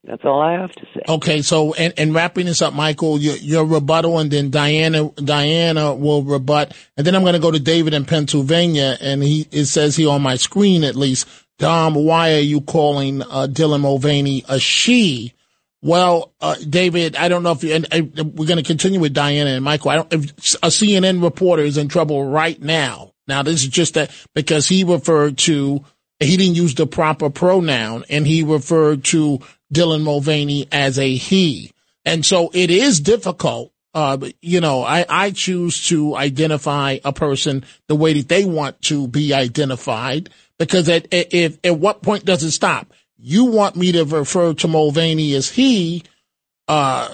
[0.04, 1.00] That's all I have to say.
[1.08, 5.94] Okay, so and, and wrapping this up, Michael, your, your rebuttal, and then Diana Diana
[5.96, 9.64] will rebut, and then I'm going to go to David in Pennsylvania, and he it
[9.64, 11.26] says here on my screen at least,
[11.58, 15.34] Dom, why are you calling uh, Dylan Mulvaney a she?
[15.82, 19.50] Well, uh, David, I don't know if you, and, we're going to continue with Diana
[19.50, 19.90] and Michael.
[19.90, 20.30] I don't, if
[20.62, 23.11] a CNN reporter is in trouble right now.
[23.26, 25.84] Now, this is just that because he referred to,
[26.20, 29.40] he didn't use the proper pronoun and he referred to
[29.72, 31.72] Dylan Mulvaney as a he.
[32.04, 33.72] And so it is difficult.
[33.94, 38.80] Uh, you know, I, I choose to identify a person the way that they want
[38.82, 42.92] to be identified because at, at, at what point does it stop?
[43.18, 46.04] You want me to refer to Mulvaney as he,
[46.68, 47.08] uh,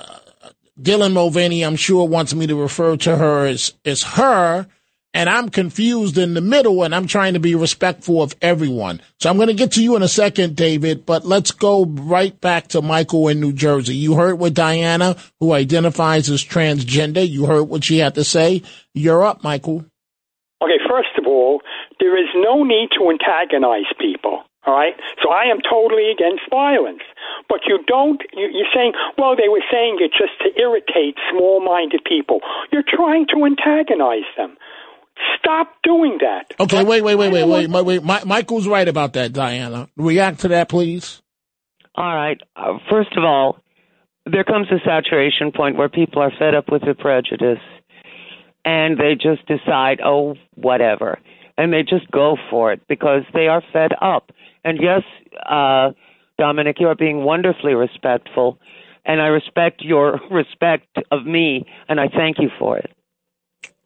[0.81, 4.67] Dylan Mulvaney, I'm sure wants me to refer to her as, as her
[5.19, 9.03] and I'm confused in the middle and I'm trying to be respectful of everyone.
[9.19, 12.41] So I'm going to get to you in a second, David, but let's go right
[12.41, 13.97] back to Michael in New Jersey.
[13.97, 18.63] You heard what Diana, who identifies as transgender, you heard what she had to say.
[18.95, 19.85] You're up, Michael.
[20.63, 21.63] Okay, first of all,
[21.99, 24.45] there is no need to antagonize people.
[24.67, 24.95] All right.
[25.23, 27.03] So I am totally against violence.
[27.49, 31.65] But you don't, you, you're saying, well, they were saying it just to irritate small
[31.65, 32.41] minded people.
[32.71, 34.59] You're trying to antagonize them.
[35.39, 36.55] Stop doing that.
[36.61, 38.03] Okay, wait, wait, wait, wait, wait, wait, wait.
[38.03, 39.89] My, Michael's right about that, Diana.
[39.97, 41.23] React to that, please.
[41.95, 42.41] All right.
[42.55, 43.59] Uh, first of all,
[44.31, 47.59] there comes a saturation point where people are fed up with the prejudice
[48.65, 51.19] and they just decide, oh, whatever.
[51.57, 54.31] And they just go for it because they are fed up.
[54.65, 55.03] And yes,
[55.49, 55.91] uh,
[56.39, 58.59] Dominic, you are being wonderfully respectful.
[59.05, 62.93] And I respect your respect of me, and I thank you for it.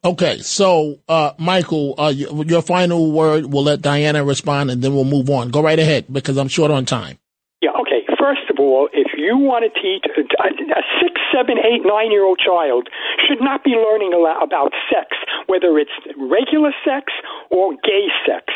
[0.05, 3.45] Okay, so uh, Michael, uh, your, final word.
[3.45, 5.49] We'll let Diana respond, and then we'll move on.
[5.49, 7.17] Go right ahead because I'm short on time.
[7.61, 8.03] Yeah, okay.
[8.19, 12.25] First of all, if you want to teach a, a six, seven, eight, nine year
[12.25, 12.89] old child
[13.23, 15.15] should not be learning about sex,
[15.47, 17.13] whether it's regular sex
[17.49, 18.51] or gay sex.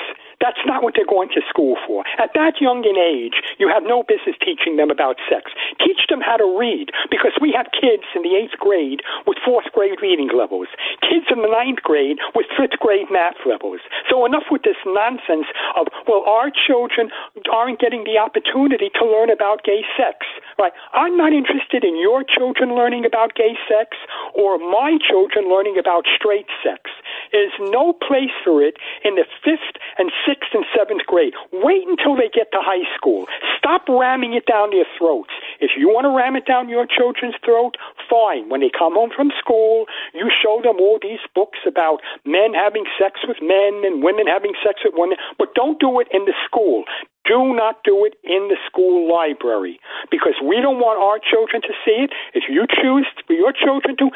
[0.47, 2.07] That's not what they're going to school for.
[2.23, 5.51] At that young an age, you have no business teaching them about sex.
[5.83, 9.67] Teach them how to read, because we have kids in the eighth grade with fourth
[9.75, 10.71] grade reading levels,
[11.03, 13.83] kids in the ninth grade with fifth grade math levels.
[14.07, 17.11] So enough with this nonsense of, well, our children
[17.51, 20.23] aren't getting the opportunity to learn about gay sex.
[20.55, 20.71] Right?
[20.95, 23.99] I'm not interested in your children learning about gay sex
[24.31, 26.87] or my children learning about straight sex.
[27.31, 31.33] There's no place for it in the fifth and sixth and seventh grade.
[31.51, 33.25] Wait until they get to high school.
[33.57, 35.33] Stop ramming it down their throats.
[35.59, 37.75] If you want to ram it down your children's throat,
[38.09, 38.49] fine.
[38.49, 42.85] When they come home from school, you show them all these books about men having
[42.99, 46.35] sex with men and women having sex with women, but don't do it in the
[46.45, 46.85] school.
[47.27, 51.75] Do not do it in the school library because we don't want our children to
[51.83, 52.11] see it.
[52.31, 54.07] If you choose for your children to,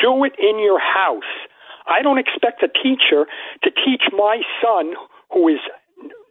[0.00, 1.28] do it in your house.
[1.90, 3.26] I don't expect a teacher
[3.62, 4.94] to teach my son,
[5.32, 5.60] who is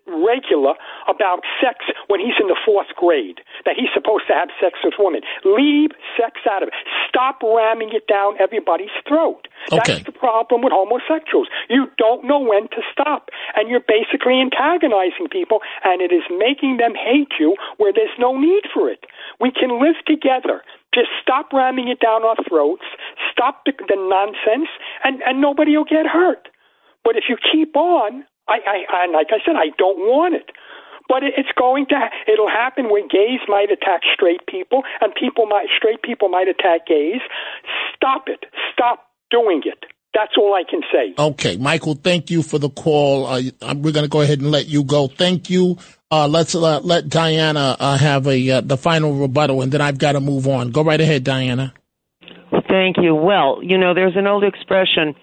[0.09, 0.73] regular
[1.07, 4.95] about sex when he's in the fourth grade, that he's supposed to have sex with
[4.97, 5.21] women.
[5.45, 6.73] Leave sex out of it.
[7.07, 9.47] Stop ramming it down everybody's throat.
[9.71, 10.01] Okay.
[10.01, 11.47] That's the problem with homosexuals.
[11.69, 16.77] You don't know when to stop, and you're basically antagonizing people, and it is making
[16.77, 19.05] them hate you where there's no need for it.
[19.39, 20.63] We can live together.
[20.93, 22.85] Just stop ramming it down our throats.
[23.31, 24.69] Stop the, the nonsense,
[25.03, 26.49] and, and nobody will get hurt.
[27.03, 30.49] But if you keep on, I, I, and like I said, I don't want it.
[31.07, 35.45] But it, it's going to, it'll happen when gays might attack straight people, and people
[35.45, 37.21] might, straight people might attack gays.
[37.95, 38.45] Stop it.
[38.73, 39.85] Stop doing it.
[40.13, 41.13] That's all I can say.
[41.17, 43.27] Okay, Michael, thank you for the call.
[43.27, 43.41] Uh,
[43.75, 45.07] we're going to go ahead and let you go.
[45.07, 45.77] Thank you.
[46.11, 49.99] Uh, let's uh, let Diana uh, have a uh, the final rebuttal, and then I've
[49.99, 50.71] got to move on.
[50.71, 51.73] Go right ahead, Diana.
[52.67, 53.13] Thank you.
[53.13, 55.15] Well, you know, there's an old expression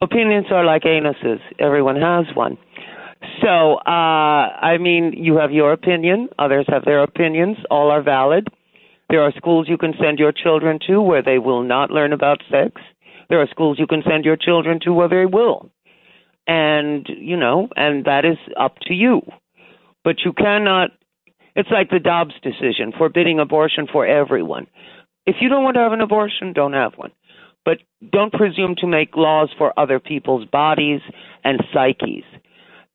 [0.00, 2.58] opinions are like anuses, everyone has one.
[3.42, 8.46] So, uh, I mean, you have your opinion, others have their opinions, all are valid.
[9.10, 12.42] There are schools you can send your children to where they will not learn about
[12.50, 12.80] sex.
[13.28, 15.70] There are schools you can send your children to where they will.
[16.46, 19.22] And, you know, and that is up to you.
[20.04, 20.90] But you cannot,
[21.54, 24.66] it's like the Dobbs decision, forbidding abortion for everyone.
[25.26, 27.12] If you don't want to have an abortion, don't have one.
[27.64, 27.78] But
[28.12, 31.00] don't presume to make laws for other people's bodies
[31.44, 32.24] and psyches.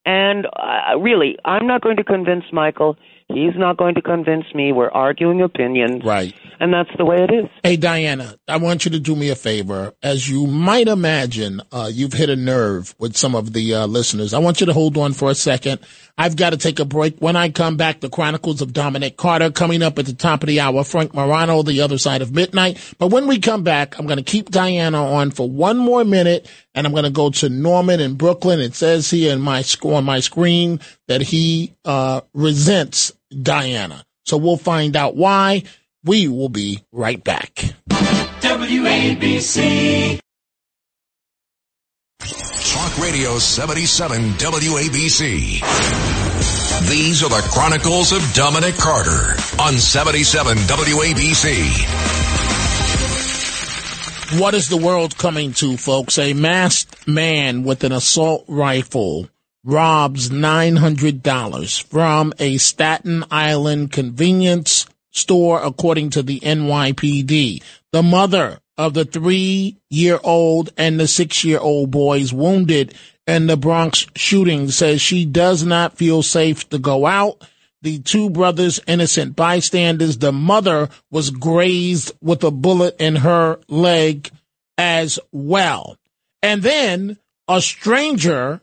[0.06, 2.98] And uh, really, I'm not going to convince Michael.
[3.34, 4.72] He's not going to convince me.
[4.72, 6.04] We're arguing opinions.
[6.04, 6.34] Right.
[6.60, 7.50] And that's the way it is.
[7.64, 9.94] Hey, Diana, I want you to do me a favor.
[10.02, 14.34] As you might imagine, uh, you've hit a nerve with some of the uh, listeners.
[14.34, 15.82] I want you to hold on for a second.
[16.18, 17.18] I've got to take a break.
[17.20, 20.48] When I come back, the Chronicles of Dominic Carter coming up at the top of
[20.48, 20.84] the hour.
[20.84, 22.78] Frank Morano, the other side of midnight.
[23.00, 26.48] But when we come back, I'm going to keep Diana on for one more minute,
[26.76, 28.60] and I'm going to go to Norman in Brooklyn.
[28.60, 34.06] It says here in my sc- on my screen that he uh, resents Diana.
[34.26, 35.64] So we'll find out why.
[36.04, 37.64] We will be right back.
[38.42, 40.20] WABC.
[42.74, 45.30] Talk Radio 77 WABC.
[46.90, 52.20] These are the Chronicles of Dominic Carter on 77 WABC.
[54.40, 56.18] What is the world coming to, folks?
[56.18, 59.30] A masked man with an assault rifle
[59.64, 67.64] robs $900 from a Staten Island convenience store, according to the NYPD.
[67.92, 72.96] The mother of the three year old and the six year old boys wounded
[73.28, 77.48] in the Bronx shooting says she does not feel safe to go out.
[77.82, 80.18] The two brothers, innocent bystanders.
[80.18, 84.30] The mother was grazed with a bullet in her leg
[84.78, 85.98] as well.
[86.42, 88.62] And then a stranger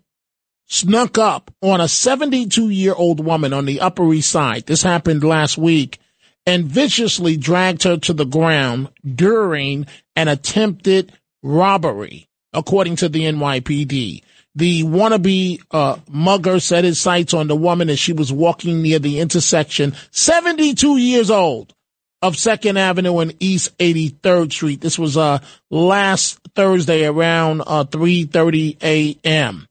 [0.71, 4.65] snuck up on a 72 year old woman on the Upper East Side.
[4.67, 5.99] This happened last week
[6.47, 11.13] and viciously dragged her to the ground during an attempted
[11.43, 14.23] robbery, according to the NYPD.
[14.55, 18.99] The wannabe uh, mugger set his sights on the woman as she was walking near
[18.99, 21.75] the intersection, 72 years old,
[22.23, 24.81] of Second Avenue and East 83rd Street.
[24.81, 25.39] This was uh,
[25.71, 29.69] last Thursday around uh, 3:30 a.m.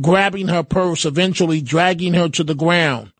[0.00, 3.12] Grabbing her purse, eventually dragging her to the ground.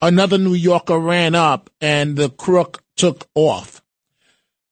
[0.00, 3.82] Another New Yorker ran up, and the crook took off.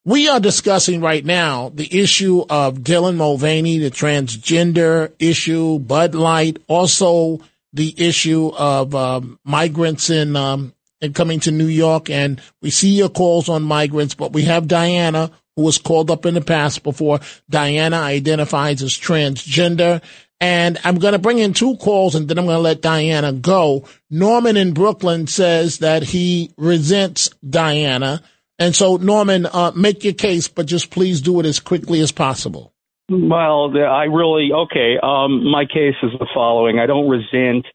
[0.07, 6.59] We are discussing right now the issue of Dylan Mulvaney, the transgender issue, Bud Light,
[6.67, 7.41] also
[7.73, 10.75] the issue of um, migrants in um,
[11.15, 12.11] coming to New York.
[12.11, 16.27] And we see your calls on migrants, but we have Diana, who was called up
[16.27, 17.21] in the past before.
[17.49, 20.03] Diana identifies as transgender.
[20.41, 23.33] And I'm going to bring in two calls and then I'm going to let Diana
[23.33, 23.87] go.
[24.11, 28.23] Norman in Brooklyn says that he resents Diana.
[28.59, 32.13] And so, Norman, uh, make your case, but just please do it as quickly as
[32.13, 32.75] possible.
[33.11, 34.97] Well, I really okay.
[35.03, 37.67] Um, my case is the following: I don't resent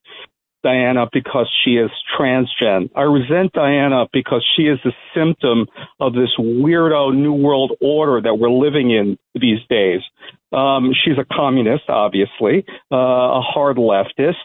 [0.63, 2.89] Diana because she is transgen.
[2.95, 5.67] I resent Diana because she is a symptom
[5.99, 10.01] of this weirdo new world order that we're living in these days.
[10.51, 14.35] Um, she's a communist, obviously, uh, a hard leftist,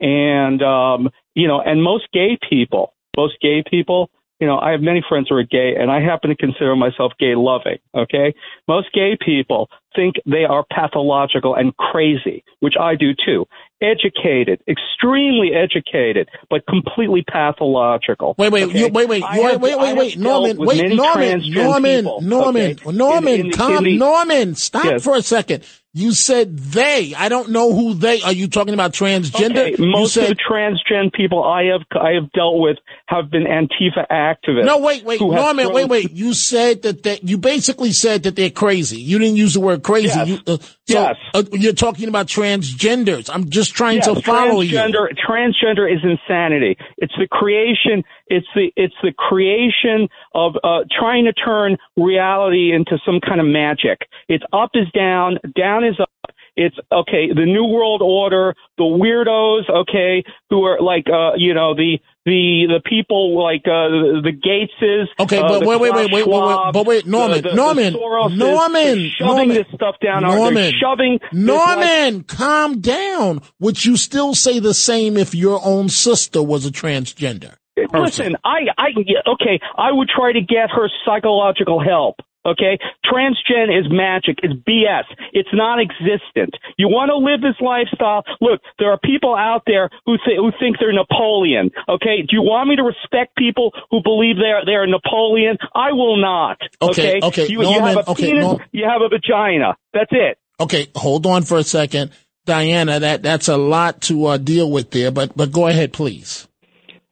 [0.00, 4.10] and um, you know, and most gay people, most gay people,
[4.42, 7.12] you know, I have many friends who are gay, and I happen to consider myself
[7.20, 7.78] gay loving.
[7.94, 8.34] Okay,
[8.66, 13.46] most gay people think they are pathological and crazy, which I do too.
[13.82, 18.36] Educated, extremely educated, but completely pathological.
[18.38, 18.78] Wait, wait, okay?
[18.78, 22.96] you, wait, wait, I have- wait, wait, wait, Norman, wait, Norman, Norman, people, Norman, okay?
[22.96, 25.02] Norman, In- in in the- Norman, stop Yes.
[25.02, 25.64] for a second.
[25.94, 27.12] You said they.
[27.14, 28.22] I don't know who they.
[28.22, 29.74] Are you talking about transgender?
[29.74, 32.78] Okay, most you of the transgen people I have I have dealt with
[33.08, 34.64] have been Antifa activists.
[34.64, 36.10] no, wait, wait, Norman, thrown- wait, wait.
[36.12, 39.02] You said that they, you basically said that they're crazy.
[39.02, 40.06] You didn't use the word crazy.
[40.16, 40.28] Yes.
[40.28, 41.16] You, uh, so Yes.
[41.34, 43.28] uh, you're talking about transgenders.
[43.32, 44.76] I'm just trying Yes, to follow you.
[44.78, 46.76] transgender, Transgender is insanity.
[46.96, 48.02] It's the creation.
[48.32, 53.46] It's the it's the creation of uh, trying to turn reality into some kind of
[53.46, 54.08] magic.
[54.26, 56.08] It's up is down, down is up.
[56.56, 57.28] It's okay.
[57.28, 62.66] The new world order, the weirdos, okay, who are like, uh, you know, the the
[62.68, 65.06] the people like uh, the, Gateses.
[65.18, 67.92] Okay, uh, but wait, wait, wait, wait, wait, wait, but wait, Norman, the, the, Norman,
[67.92, 70.22] the Soroses, Norman, shoving Norman, this stuff down.
[70.22, 71.18] Norman, shoving.
[71.32, 73.42] Norman, calm down.
[73.60, 77.56] Would you still say the same if your own sister was a transgender?
[77.90, 78.32] Person?
[78.32, 78.88] Listen, I, I,
[79.32, 82.16] okay, I would try to get her psychological help.
[82.44, 82.76] Okay,
[83.06, 84.38] transgen is magic.
[84.42, 85.04] It's BS.
[85.32, 86.50] It's non-existent.
[86.76, 88.24] You want to live this lifestyle?
[88.40, 91.70] Look, there are people out there who th- who think they're Napoleon.
[91.88, 95.56] Okay, do you want me to respect people who believe they're they're Napoleon?
[95.72, 96.58] I will not.
[96.82, 98.42] Okay, okay, You, you Norman, have a okay, penis.
[98.42, 99.76] Norm- you have a vagina.
[99.94, 100.36] That's it.
[100.58, 102.10] Okay, hold on for a second,
[102.44, 102.98] Diana.
[102.98, 106.48] That that's a lot to uh, deal with there, but but go ahead, please.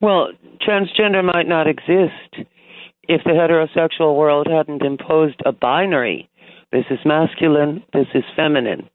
[0.00, 0.30] Well,
[0.66, 2.46] transgender might not exist
[3.08, 6.28] if the heterosexual world hadn't imposed a binary.
[6.72, 8.88] This is masculine, this is feminine.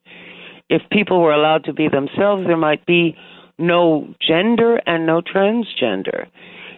[0.69, 3.15] If people were allowed to be themselves, there might be
[3.57, 6.27] no gender and no transgender.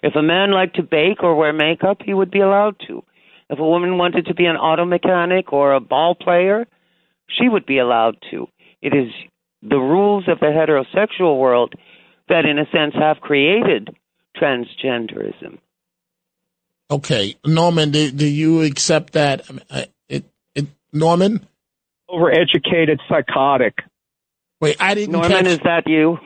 [0.04, 3.04] If a man liked to bake or wear makeup, he would be allowed to.
[3.50, 6.66] If a woman wanted to be an auto mechanic or a ball player,
[7.30, 8.48] she would be allowed to.
[8.82, 9.12] It is
[9.62, 11.74] the rules of the heterosexual world
[12.30, 13.90] that, in a sense, have created
[14.42, 15.58] transgenderism.
[16.90, 19.42] Okay, Norman, do, do you accept that?
[19.50, 20.26] I mean, I- It,
[20.56, 21.46] it, Norman.
[22.10, 23.76] Overeducated, psychotic.
[24.62, 25.12] Wait, I didn't.
[25.12, 26.18] Norman, catch, is that you?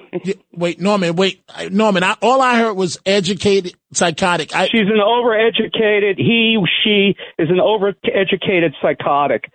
[0.53, 1.15] Wait, Norman.
[1.15, 2.03] Wait, I- Norman.
[2.03, 4.55] I, all I heard was educated, psychotic.
[4.55, 6.17] I, She's an overeducated.
[6.17, 9.51] He, she is an overeducated psychotic.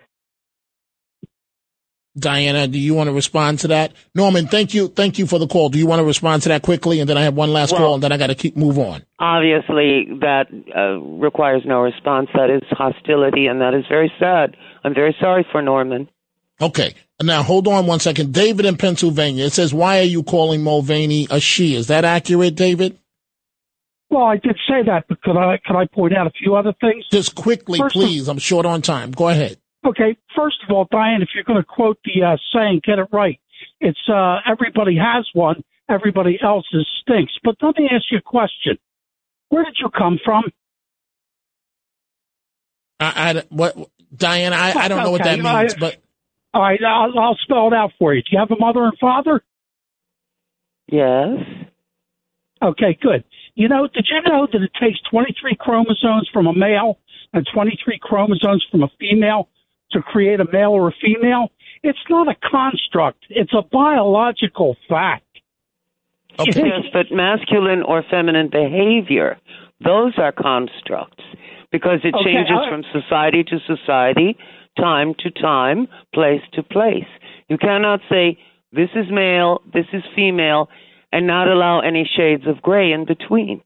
[2.18, 3.92] Diana, do you want to respond to that?
[4.14, 5.68] Norman, thank you, thank you for the call.
[5.68, 7.80] Do you want to respond to that quickly, and then I have one last Well-
[7.80, 9.02] call, and then I got to keep move on.
[9.18, 12.28] Obviously, that uh, requires no response.
[12.34, 14.56] That is hostility, and that is very sad.
[14.84, 16.08] I'm very sorry for Norman.
[16.60, 16.94] Okay.
[17.22, 18.32] Now hold on one second.
[18.32, 19.44] David in Pennsylvania.
[19.46, 22.98] It says, "Why are you calling Mulvaney a she?" Is that accurate, David?
[24.10, 26.72] Well, I did say that, but could I could I point out a few other
[26.80, 27.04] things?
[27.10, 28.28] Just quickly, First of- please.
[28.28, 29.10] I'm short on time.
[29.12, 29.58] Go ahead.
[29.86, 33.08] Okay, first of all, Diane, if you're going to quote the uh, saying, get it
[33.12, 33.38] right.
[33.80, 37.32] It's uh, everybody has one, everybody else's stinks.
[37.44, 38.78] But let me ask you a question.
[39.48, 40.44] Where did you come from?
[42.98, 43.76] I, I what
[44.14, 44.56] Diana?
[44.56, 45.96] I, I don't know what that Okay, I- means, but
[46.52, 48.22] All right, I'll, I'll spell it out for you.
[48.22, 49.42] Do you have a mother and father?
[50.90, 51.38] Yes.
[52.62, 53.24] Okay, good.
[53.54, 56.98] You know, did you know that it takes 23 chromosomes from a male
[57.32, 59.48] and 23 chromosomes from a female
[59.96, 61.48] to create a male or a female?
[61.82, 63.24] It's not a construct.
[63.30, 65.24] It's a biological fact.
[66.38, 66.52] Okay.
[66.66, 69.38] Yes, but masculine or feminine behavior,
[69.82, 71.24] those are constructs
[71.72, 74.36] because it Okay, changes I- from society to society,
[74.78, 77.08] time to time, place to place.
[77.48, 78.38] You cannot say
[78.72, 80.68] this is male, this is female,
[81.12, 83.62] and not allow any shades of gray in between.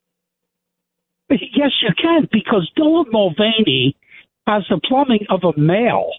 [1.30, 3.96] Yes, you can, because Dylan Mulvaney
[4.50, 6.10] has the plumbing of a male.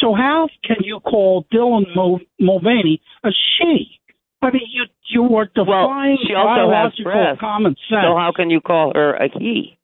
[0.00, 4.00] So how can you call Dylan Mul- Mulvaney a she?
[4.42, 7.40] I mean, you you are defying she also has biological breasts.
[7.40, 8.02] common sense.
[8.04, 9.76] So how can you call her a he?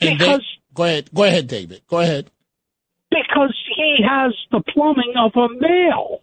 [0.00, 0.38] and they-
[0.74, 1.10] go ahead.
[1.14, 1.82] Go ahead, David.
[1.88, 2.30] Go ahead.
[3.10, 6.22] because he has the plumbing of a male.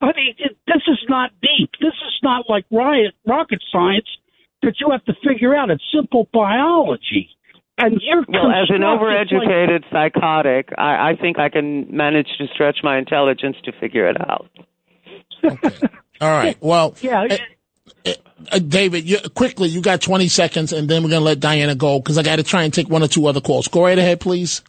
[0.00, 1.70] I mean, it, this is not deep.
[1.80, 4.08] This is not like riot, rocket science
[4.62, 5.70] that you have to figure out.
[5.70, 7.28] It's simple biology.
[7.82, 11.94] And you're Well, as an construct- it's like- overeducated psychotic, I, I think I can
[11.96, 14.48] manage to stretch my intelligence to figure it out.
[16.20, 16.56] All right.
[16.60, 17.26] Well, yeah.
[18.06, 18.10] uh,
[18.52, 21.74] uh, David, you, quickly, you got 20 seconds, and then we're going to let Diana
[21.74, 23.68] go because I got to try and take one or two other calls.
[23.68, 24.62] Go right ahead, please.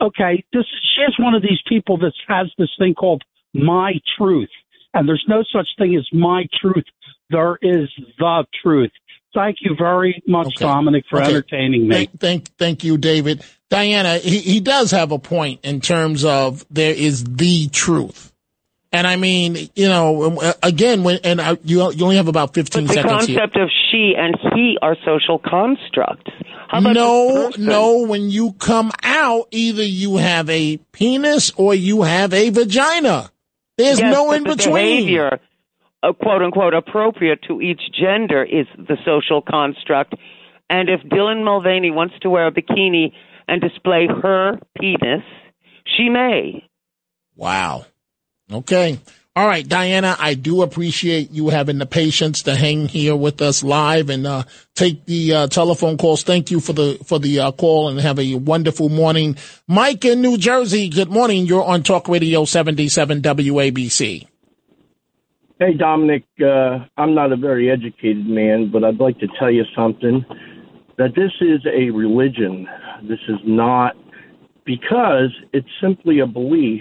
[0.00, 3.22] okay, this is, she's one of these people that has this thing called
[3.54, 4.48] my truth.
[4.94, 6.84] And there's no such thing as my truth.
[7.30, 7.88] There is
[8.18, 8.90] the truth.
[9.34, 11.28] Thank you very much, Dominic, for Okay.
[11.28, 11.94] entertaining me.
[11.94, 13.44] Thank, thank, thank you, David.
[13.68, 18.32] Diana, he, he does have a point in terms of there is the truth.
[18.92, 22.26] And I mean, you know, um, uh, again, when, and I, you, you only have
[22.26, 23.36] about 15 the seconds here.
[23.36, 26.32] The concept of she and he are social constructs.
[26.68, 32.02] How about no, no, when you come out, either you have a penis or you
[32.02, 33.30] have a vagina.
[33.76, 34.74] There's Yes, no but in the between.
[34.74, 35.40] Behavior,
[36.02, 40.14] uh, quote unquote, appropriate to each gender is the social construct.
[40.68, 43.12] And if Dylan Mulvaney wants to wear a bikini
[43.48, 45.22] and display her penis,
[45.84, 46.64] she may.
[47.36, 47.86] Wow.
[48.52, 48.98] Okay.
[49.36, 53.62] All right, Diana, I do appreciate you having the patience to hang here with us
[53.62, 54.42] live and uh,
[54.74, 56.24] take the uh, telephone calls.
[56.24, 59.36] Thank you for the for the uh, call and have a wonderful morning.
[59.68, 61.46] Mike in New Jersey, good morning.
[61.46, 64.26] You're on Talk Radio 77 WABC.
[65.60, 69.64] Hey, Dominic, uh, I'm not a very educated man, but I'd like to tell you
[69.76, 70.24] something
[70.96, 72.66] that this is a religion.
[73.02, 73.94] This is not
[74.64, 76.80] because it's simply a belief.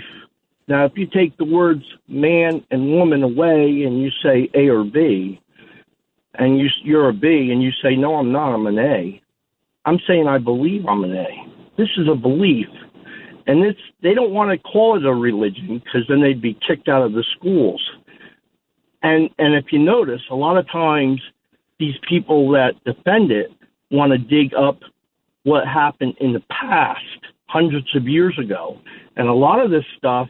[0.69, 4.85] Now, if you take the words man and woman away and you say A or
[4.85, 5.41] B,
[6.35, 9.21] and you, you're a B and you say, no, I'm not, I'm an A,
[9.83, 11.27] I'm saying I believe I'm an A.
[11.77, 12.67] This is a belief.
[13.45, 16.87] And it's, they don't want to call it a religion because then they'd be kicked
[16.87, 17.81] out of the schools.
[19.01, 21.21] And and if you notice, a lot of times
[21.79, 23.51] these people that defend it
[23.91, 24.79] want to dig up
[25.43, 26.99] what happened in the past,
[27.47, 28.77] hundreds of years ago.
[29.15, 30.27] And a lot of this stuff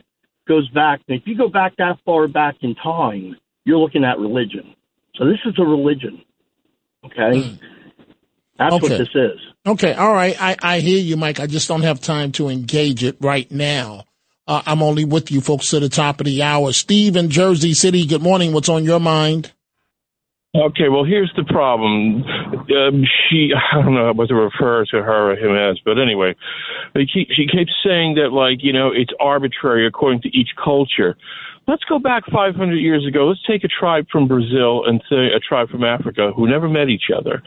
[0.47, 1.01] goes back.
[1.07, 4.75] If you go back that far back in time, you're looking at religion.
[5.15, 6.21] So this is a religion.
[7.05, 7.55] Okay, hmm.
[8.57, 9.39] that's what this is.
[9.65, 10.35] Okay, all right.
[10.41, 11.39] I, I hear you, Mike.
[11.39, 14.05] I just don't have time to engage it right now.
[14.49, 16.73] Uh, I'm only with you folks to the top of the hour.
[16.73, 18.51] Steve in Jersey City, good morning.
[18.51, 19.53] What's on your mind?
[20.55, 22.23] Okay, well, here's the problem.
[22.23, 26.35] Um, she, I don't know what to refer to her or him as, but anyway,
[26.95, 31.15] she keeps saying that, like, you know, it's arbitrary according to each culture.
[31.67, 33.27] Let's go back 500 years ago.
[33.27, 36.89] Let's take a tribe from Brazil and say a tribe from Africa who never met
[36.89, 37.43] each other.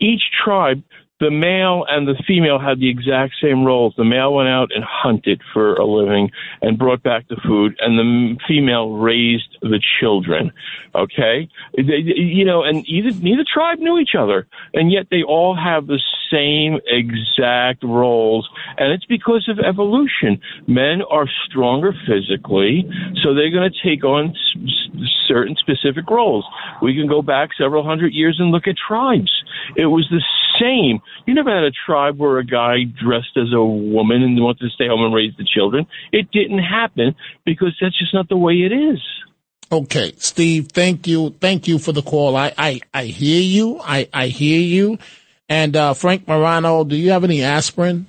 [0.00, 0.82] Each tribe,
[1.20, 3.94] the male and the female had the exact same roles.
[3.96, 6.30] The male went out and hunted for a living
[6.62, 10.52] and brought back the food, and the female raised the children.
[10.94, 15.56] Okay, they, you know, and either neither tribe knew each other, and yet they all
[15.56, 16.00] have the
[16.30, 20.40] same exact roles, and it's because of evolution.
[20.66, 22.88] Men are stronger physically,
[23.22, 24.34] so they're going to take on
[25.26, 26.44] certain specific roles.
[26.82, 29.32] We can go back several hundred years and look at tribes.
[29.76, 30.22] It was the
[30.60, 31.00] same.
[31.26, 34.70] You never had a tribe where a guy dressed as a woman and wanted to
[34.70, 35.86] stay home and raise the children.
[36.12, 39.00] It didn't happen because that's just not the way it is.
[39.70, 41.34] Okay, Steve, thank you.
[41.40, 42.36] Thank you for the call.
[42.36, 43.78] I, I, I hear you.
[43.80, 44.98] I, I hear you.
[45.48, 48.06] And, uh, Frank Morano, do you have any aspirin?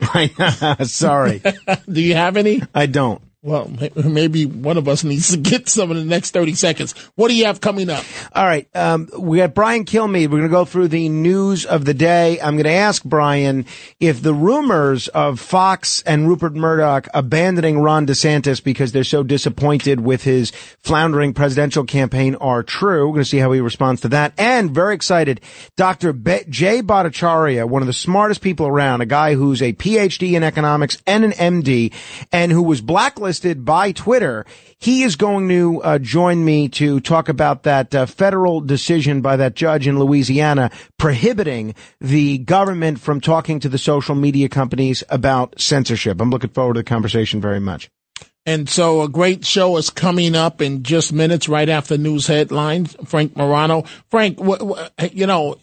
[0.82, 1.42] Sorry.
[1.90, 2.62] do you have any?
[2.74, 3.22] I don't.
[3.42, 6.92] Well, maybe one of us needs to get some in the next 30 seconds.
[7.14, 8.04] What do you have coming up?
[8.34, 8.68] All right.
[8.76, 10.26] Um, we got Brian Kilmeade.
[10.26, 12.38] We're going to go through the news of the day.
[12.38, 13.64] I'm going to ask Brian
[13.98, 20.00] if the rumors of Fox and Rupert Murdoch abandoning Ron DeSantis because they're so disappointed
[20.00, 20.50] with his
[20.82, 23.06] floundering presidential campaign are true.
[23.06, 24.34] We're going to see how he responds to that.
[24.36, 25.40] And very excited,
[25.76, 26.12] Dr.
[26.12, 30.42] Be- Jay Bhattacharya, one of the smartest people around, a guy who's a PhD in
[30.42, 31.94] economics and an MD,
[32.32, 34.44] and who was blacklisted by Twitter.
[34.78, 39.36] He is going to uh, join me to talk about that uh, federal decision by
[39.36, 45.60] that judge in Louisiana prohibiting the government from talking to the social media companies about
[45.60, 46.20] censorship.
[46.20, 47.90] I'm looking forward to the conversation very much.
[48.46, 52.96] And so a great show is coming up in just minutes right after news headlines.
[53.04, 53.82] Frank Morano.
[54.10, 55.56] Frank, wh- wh- you know,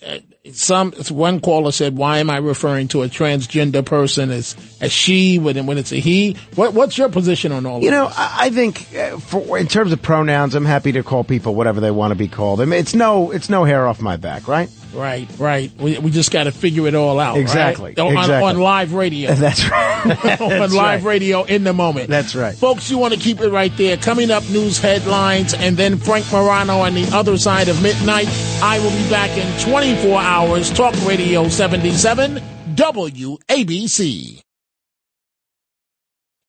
[0.53, 5.39] some, one caller said, why am I referring to a transgender person as, as she
[5.39, 6.35] when, when it's a he?
[6.55, 8.17] What, what's your position on all You of know, this?
[8.17, 11.81] I I think uh, for, in terms of pronouns, I'm happy to call people whatever
[11.81, 12.61] they want to be called.
[12.61, 14.69] I mean, it's no, it's no hair off my back, right?
[14.93, 15.71] Right, right.
[15.77, 17.33] We, we just got to figure it all out.
[17.35, 17.41] right?
[17.41, 18.49] Exactly, On, exactly.
[18.49, 19.33] on live radio.
[19.35, 20.41] That's right.
[20.41, 21.03] on live right.
[21.03, 22.09] radio in the moment.
[22.09, 22.55] That's right.
[22.55, 23.97] Folks, you want to keep it right there.
[23.97, 28.27] Coming up, news headlines, and then Frank Morano on the other side of midnight.
[28.61, 30.71] I will be back in 24 hours.
[30.71, 32.41] Talk Radio 77,
[32.75, 34.41] WABC.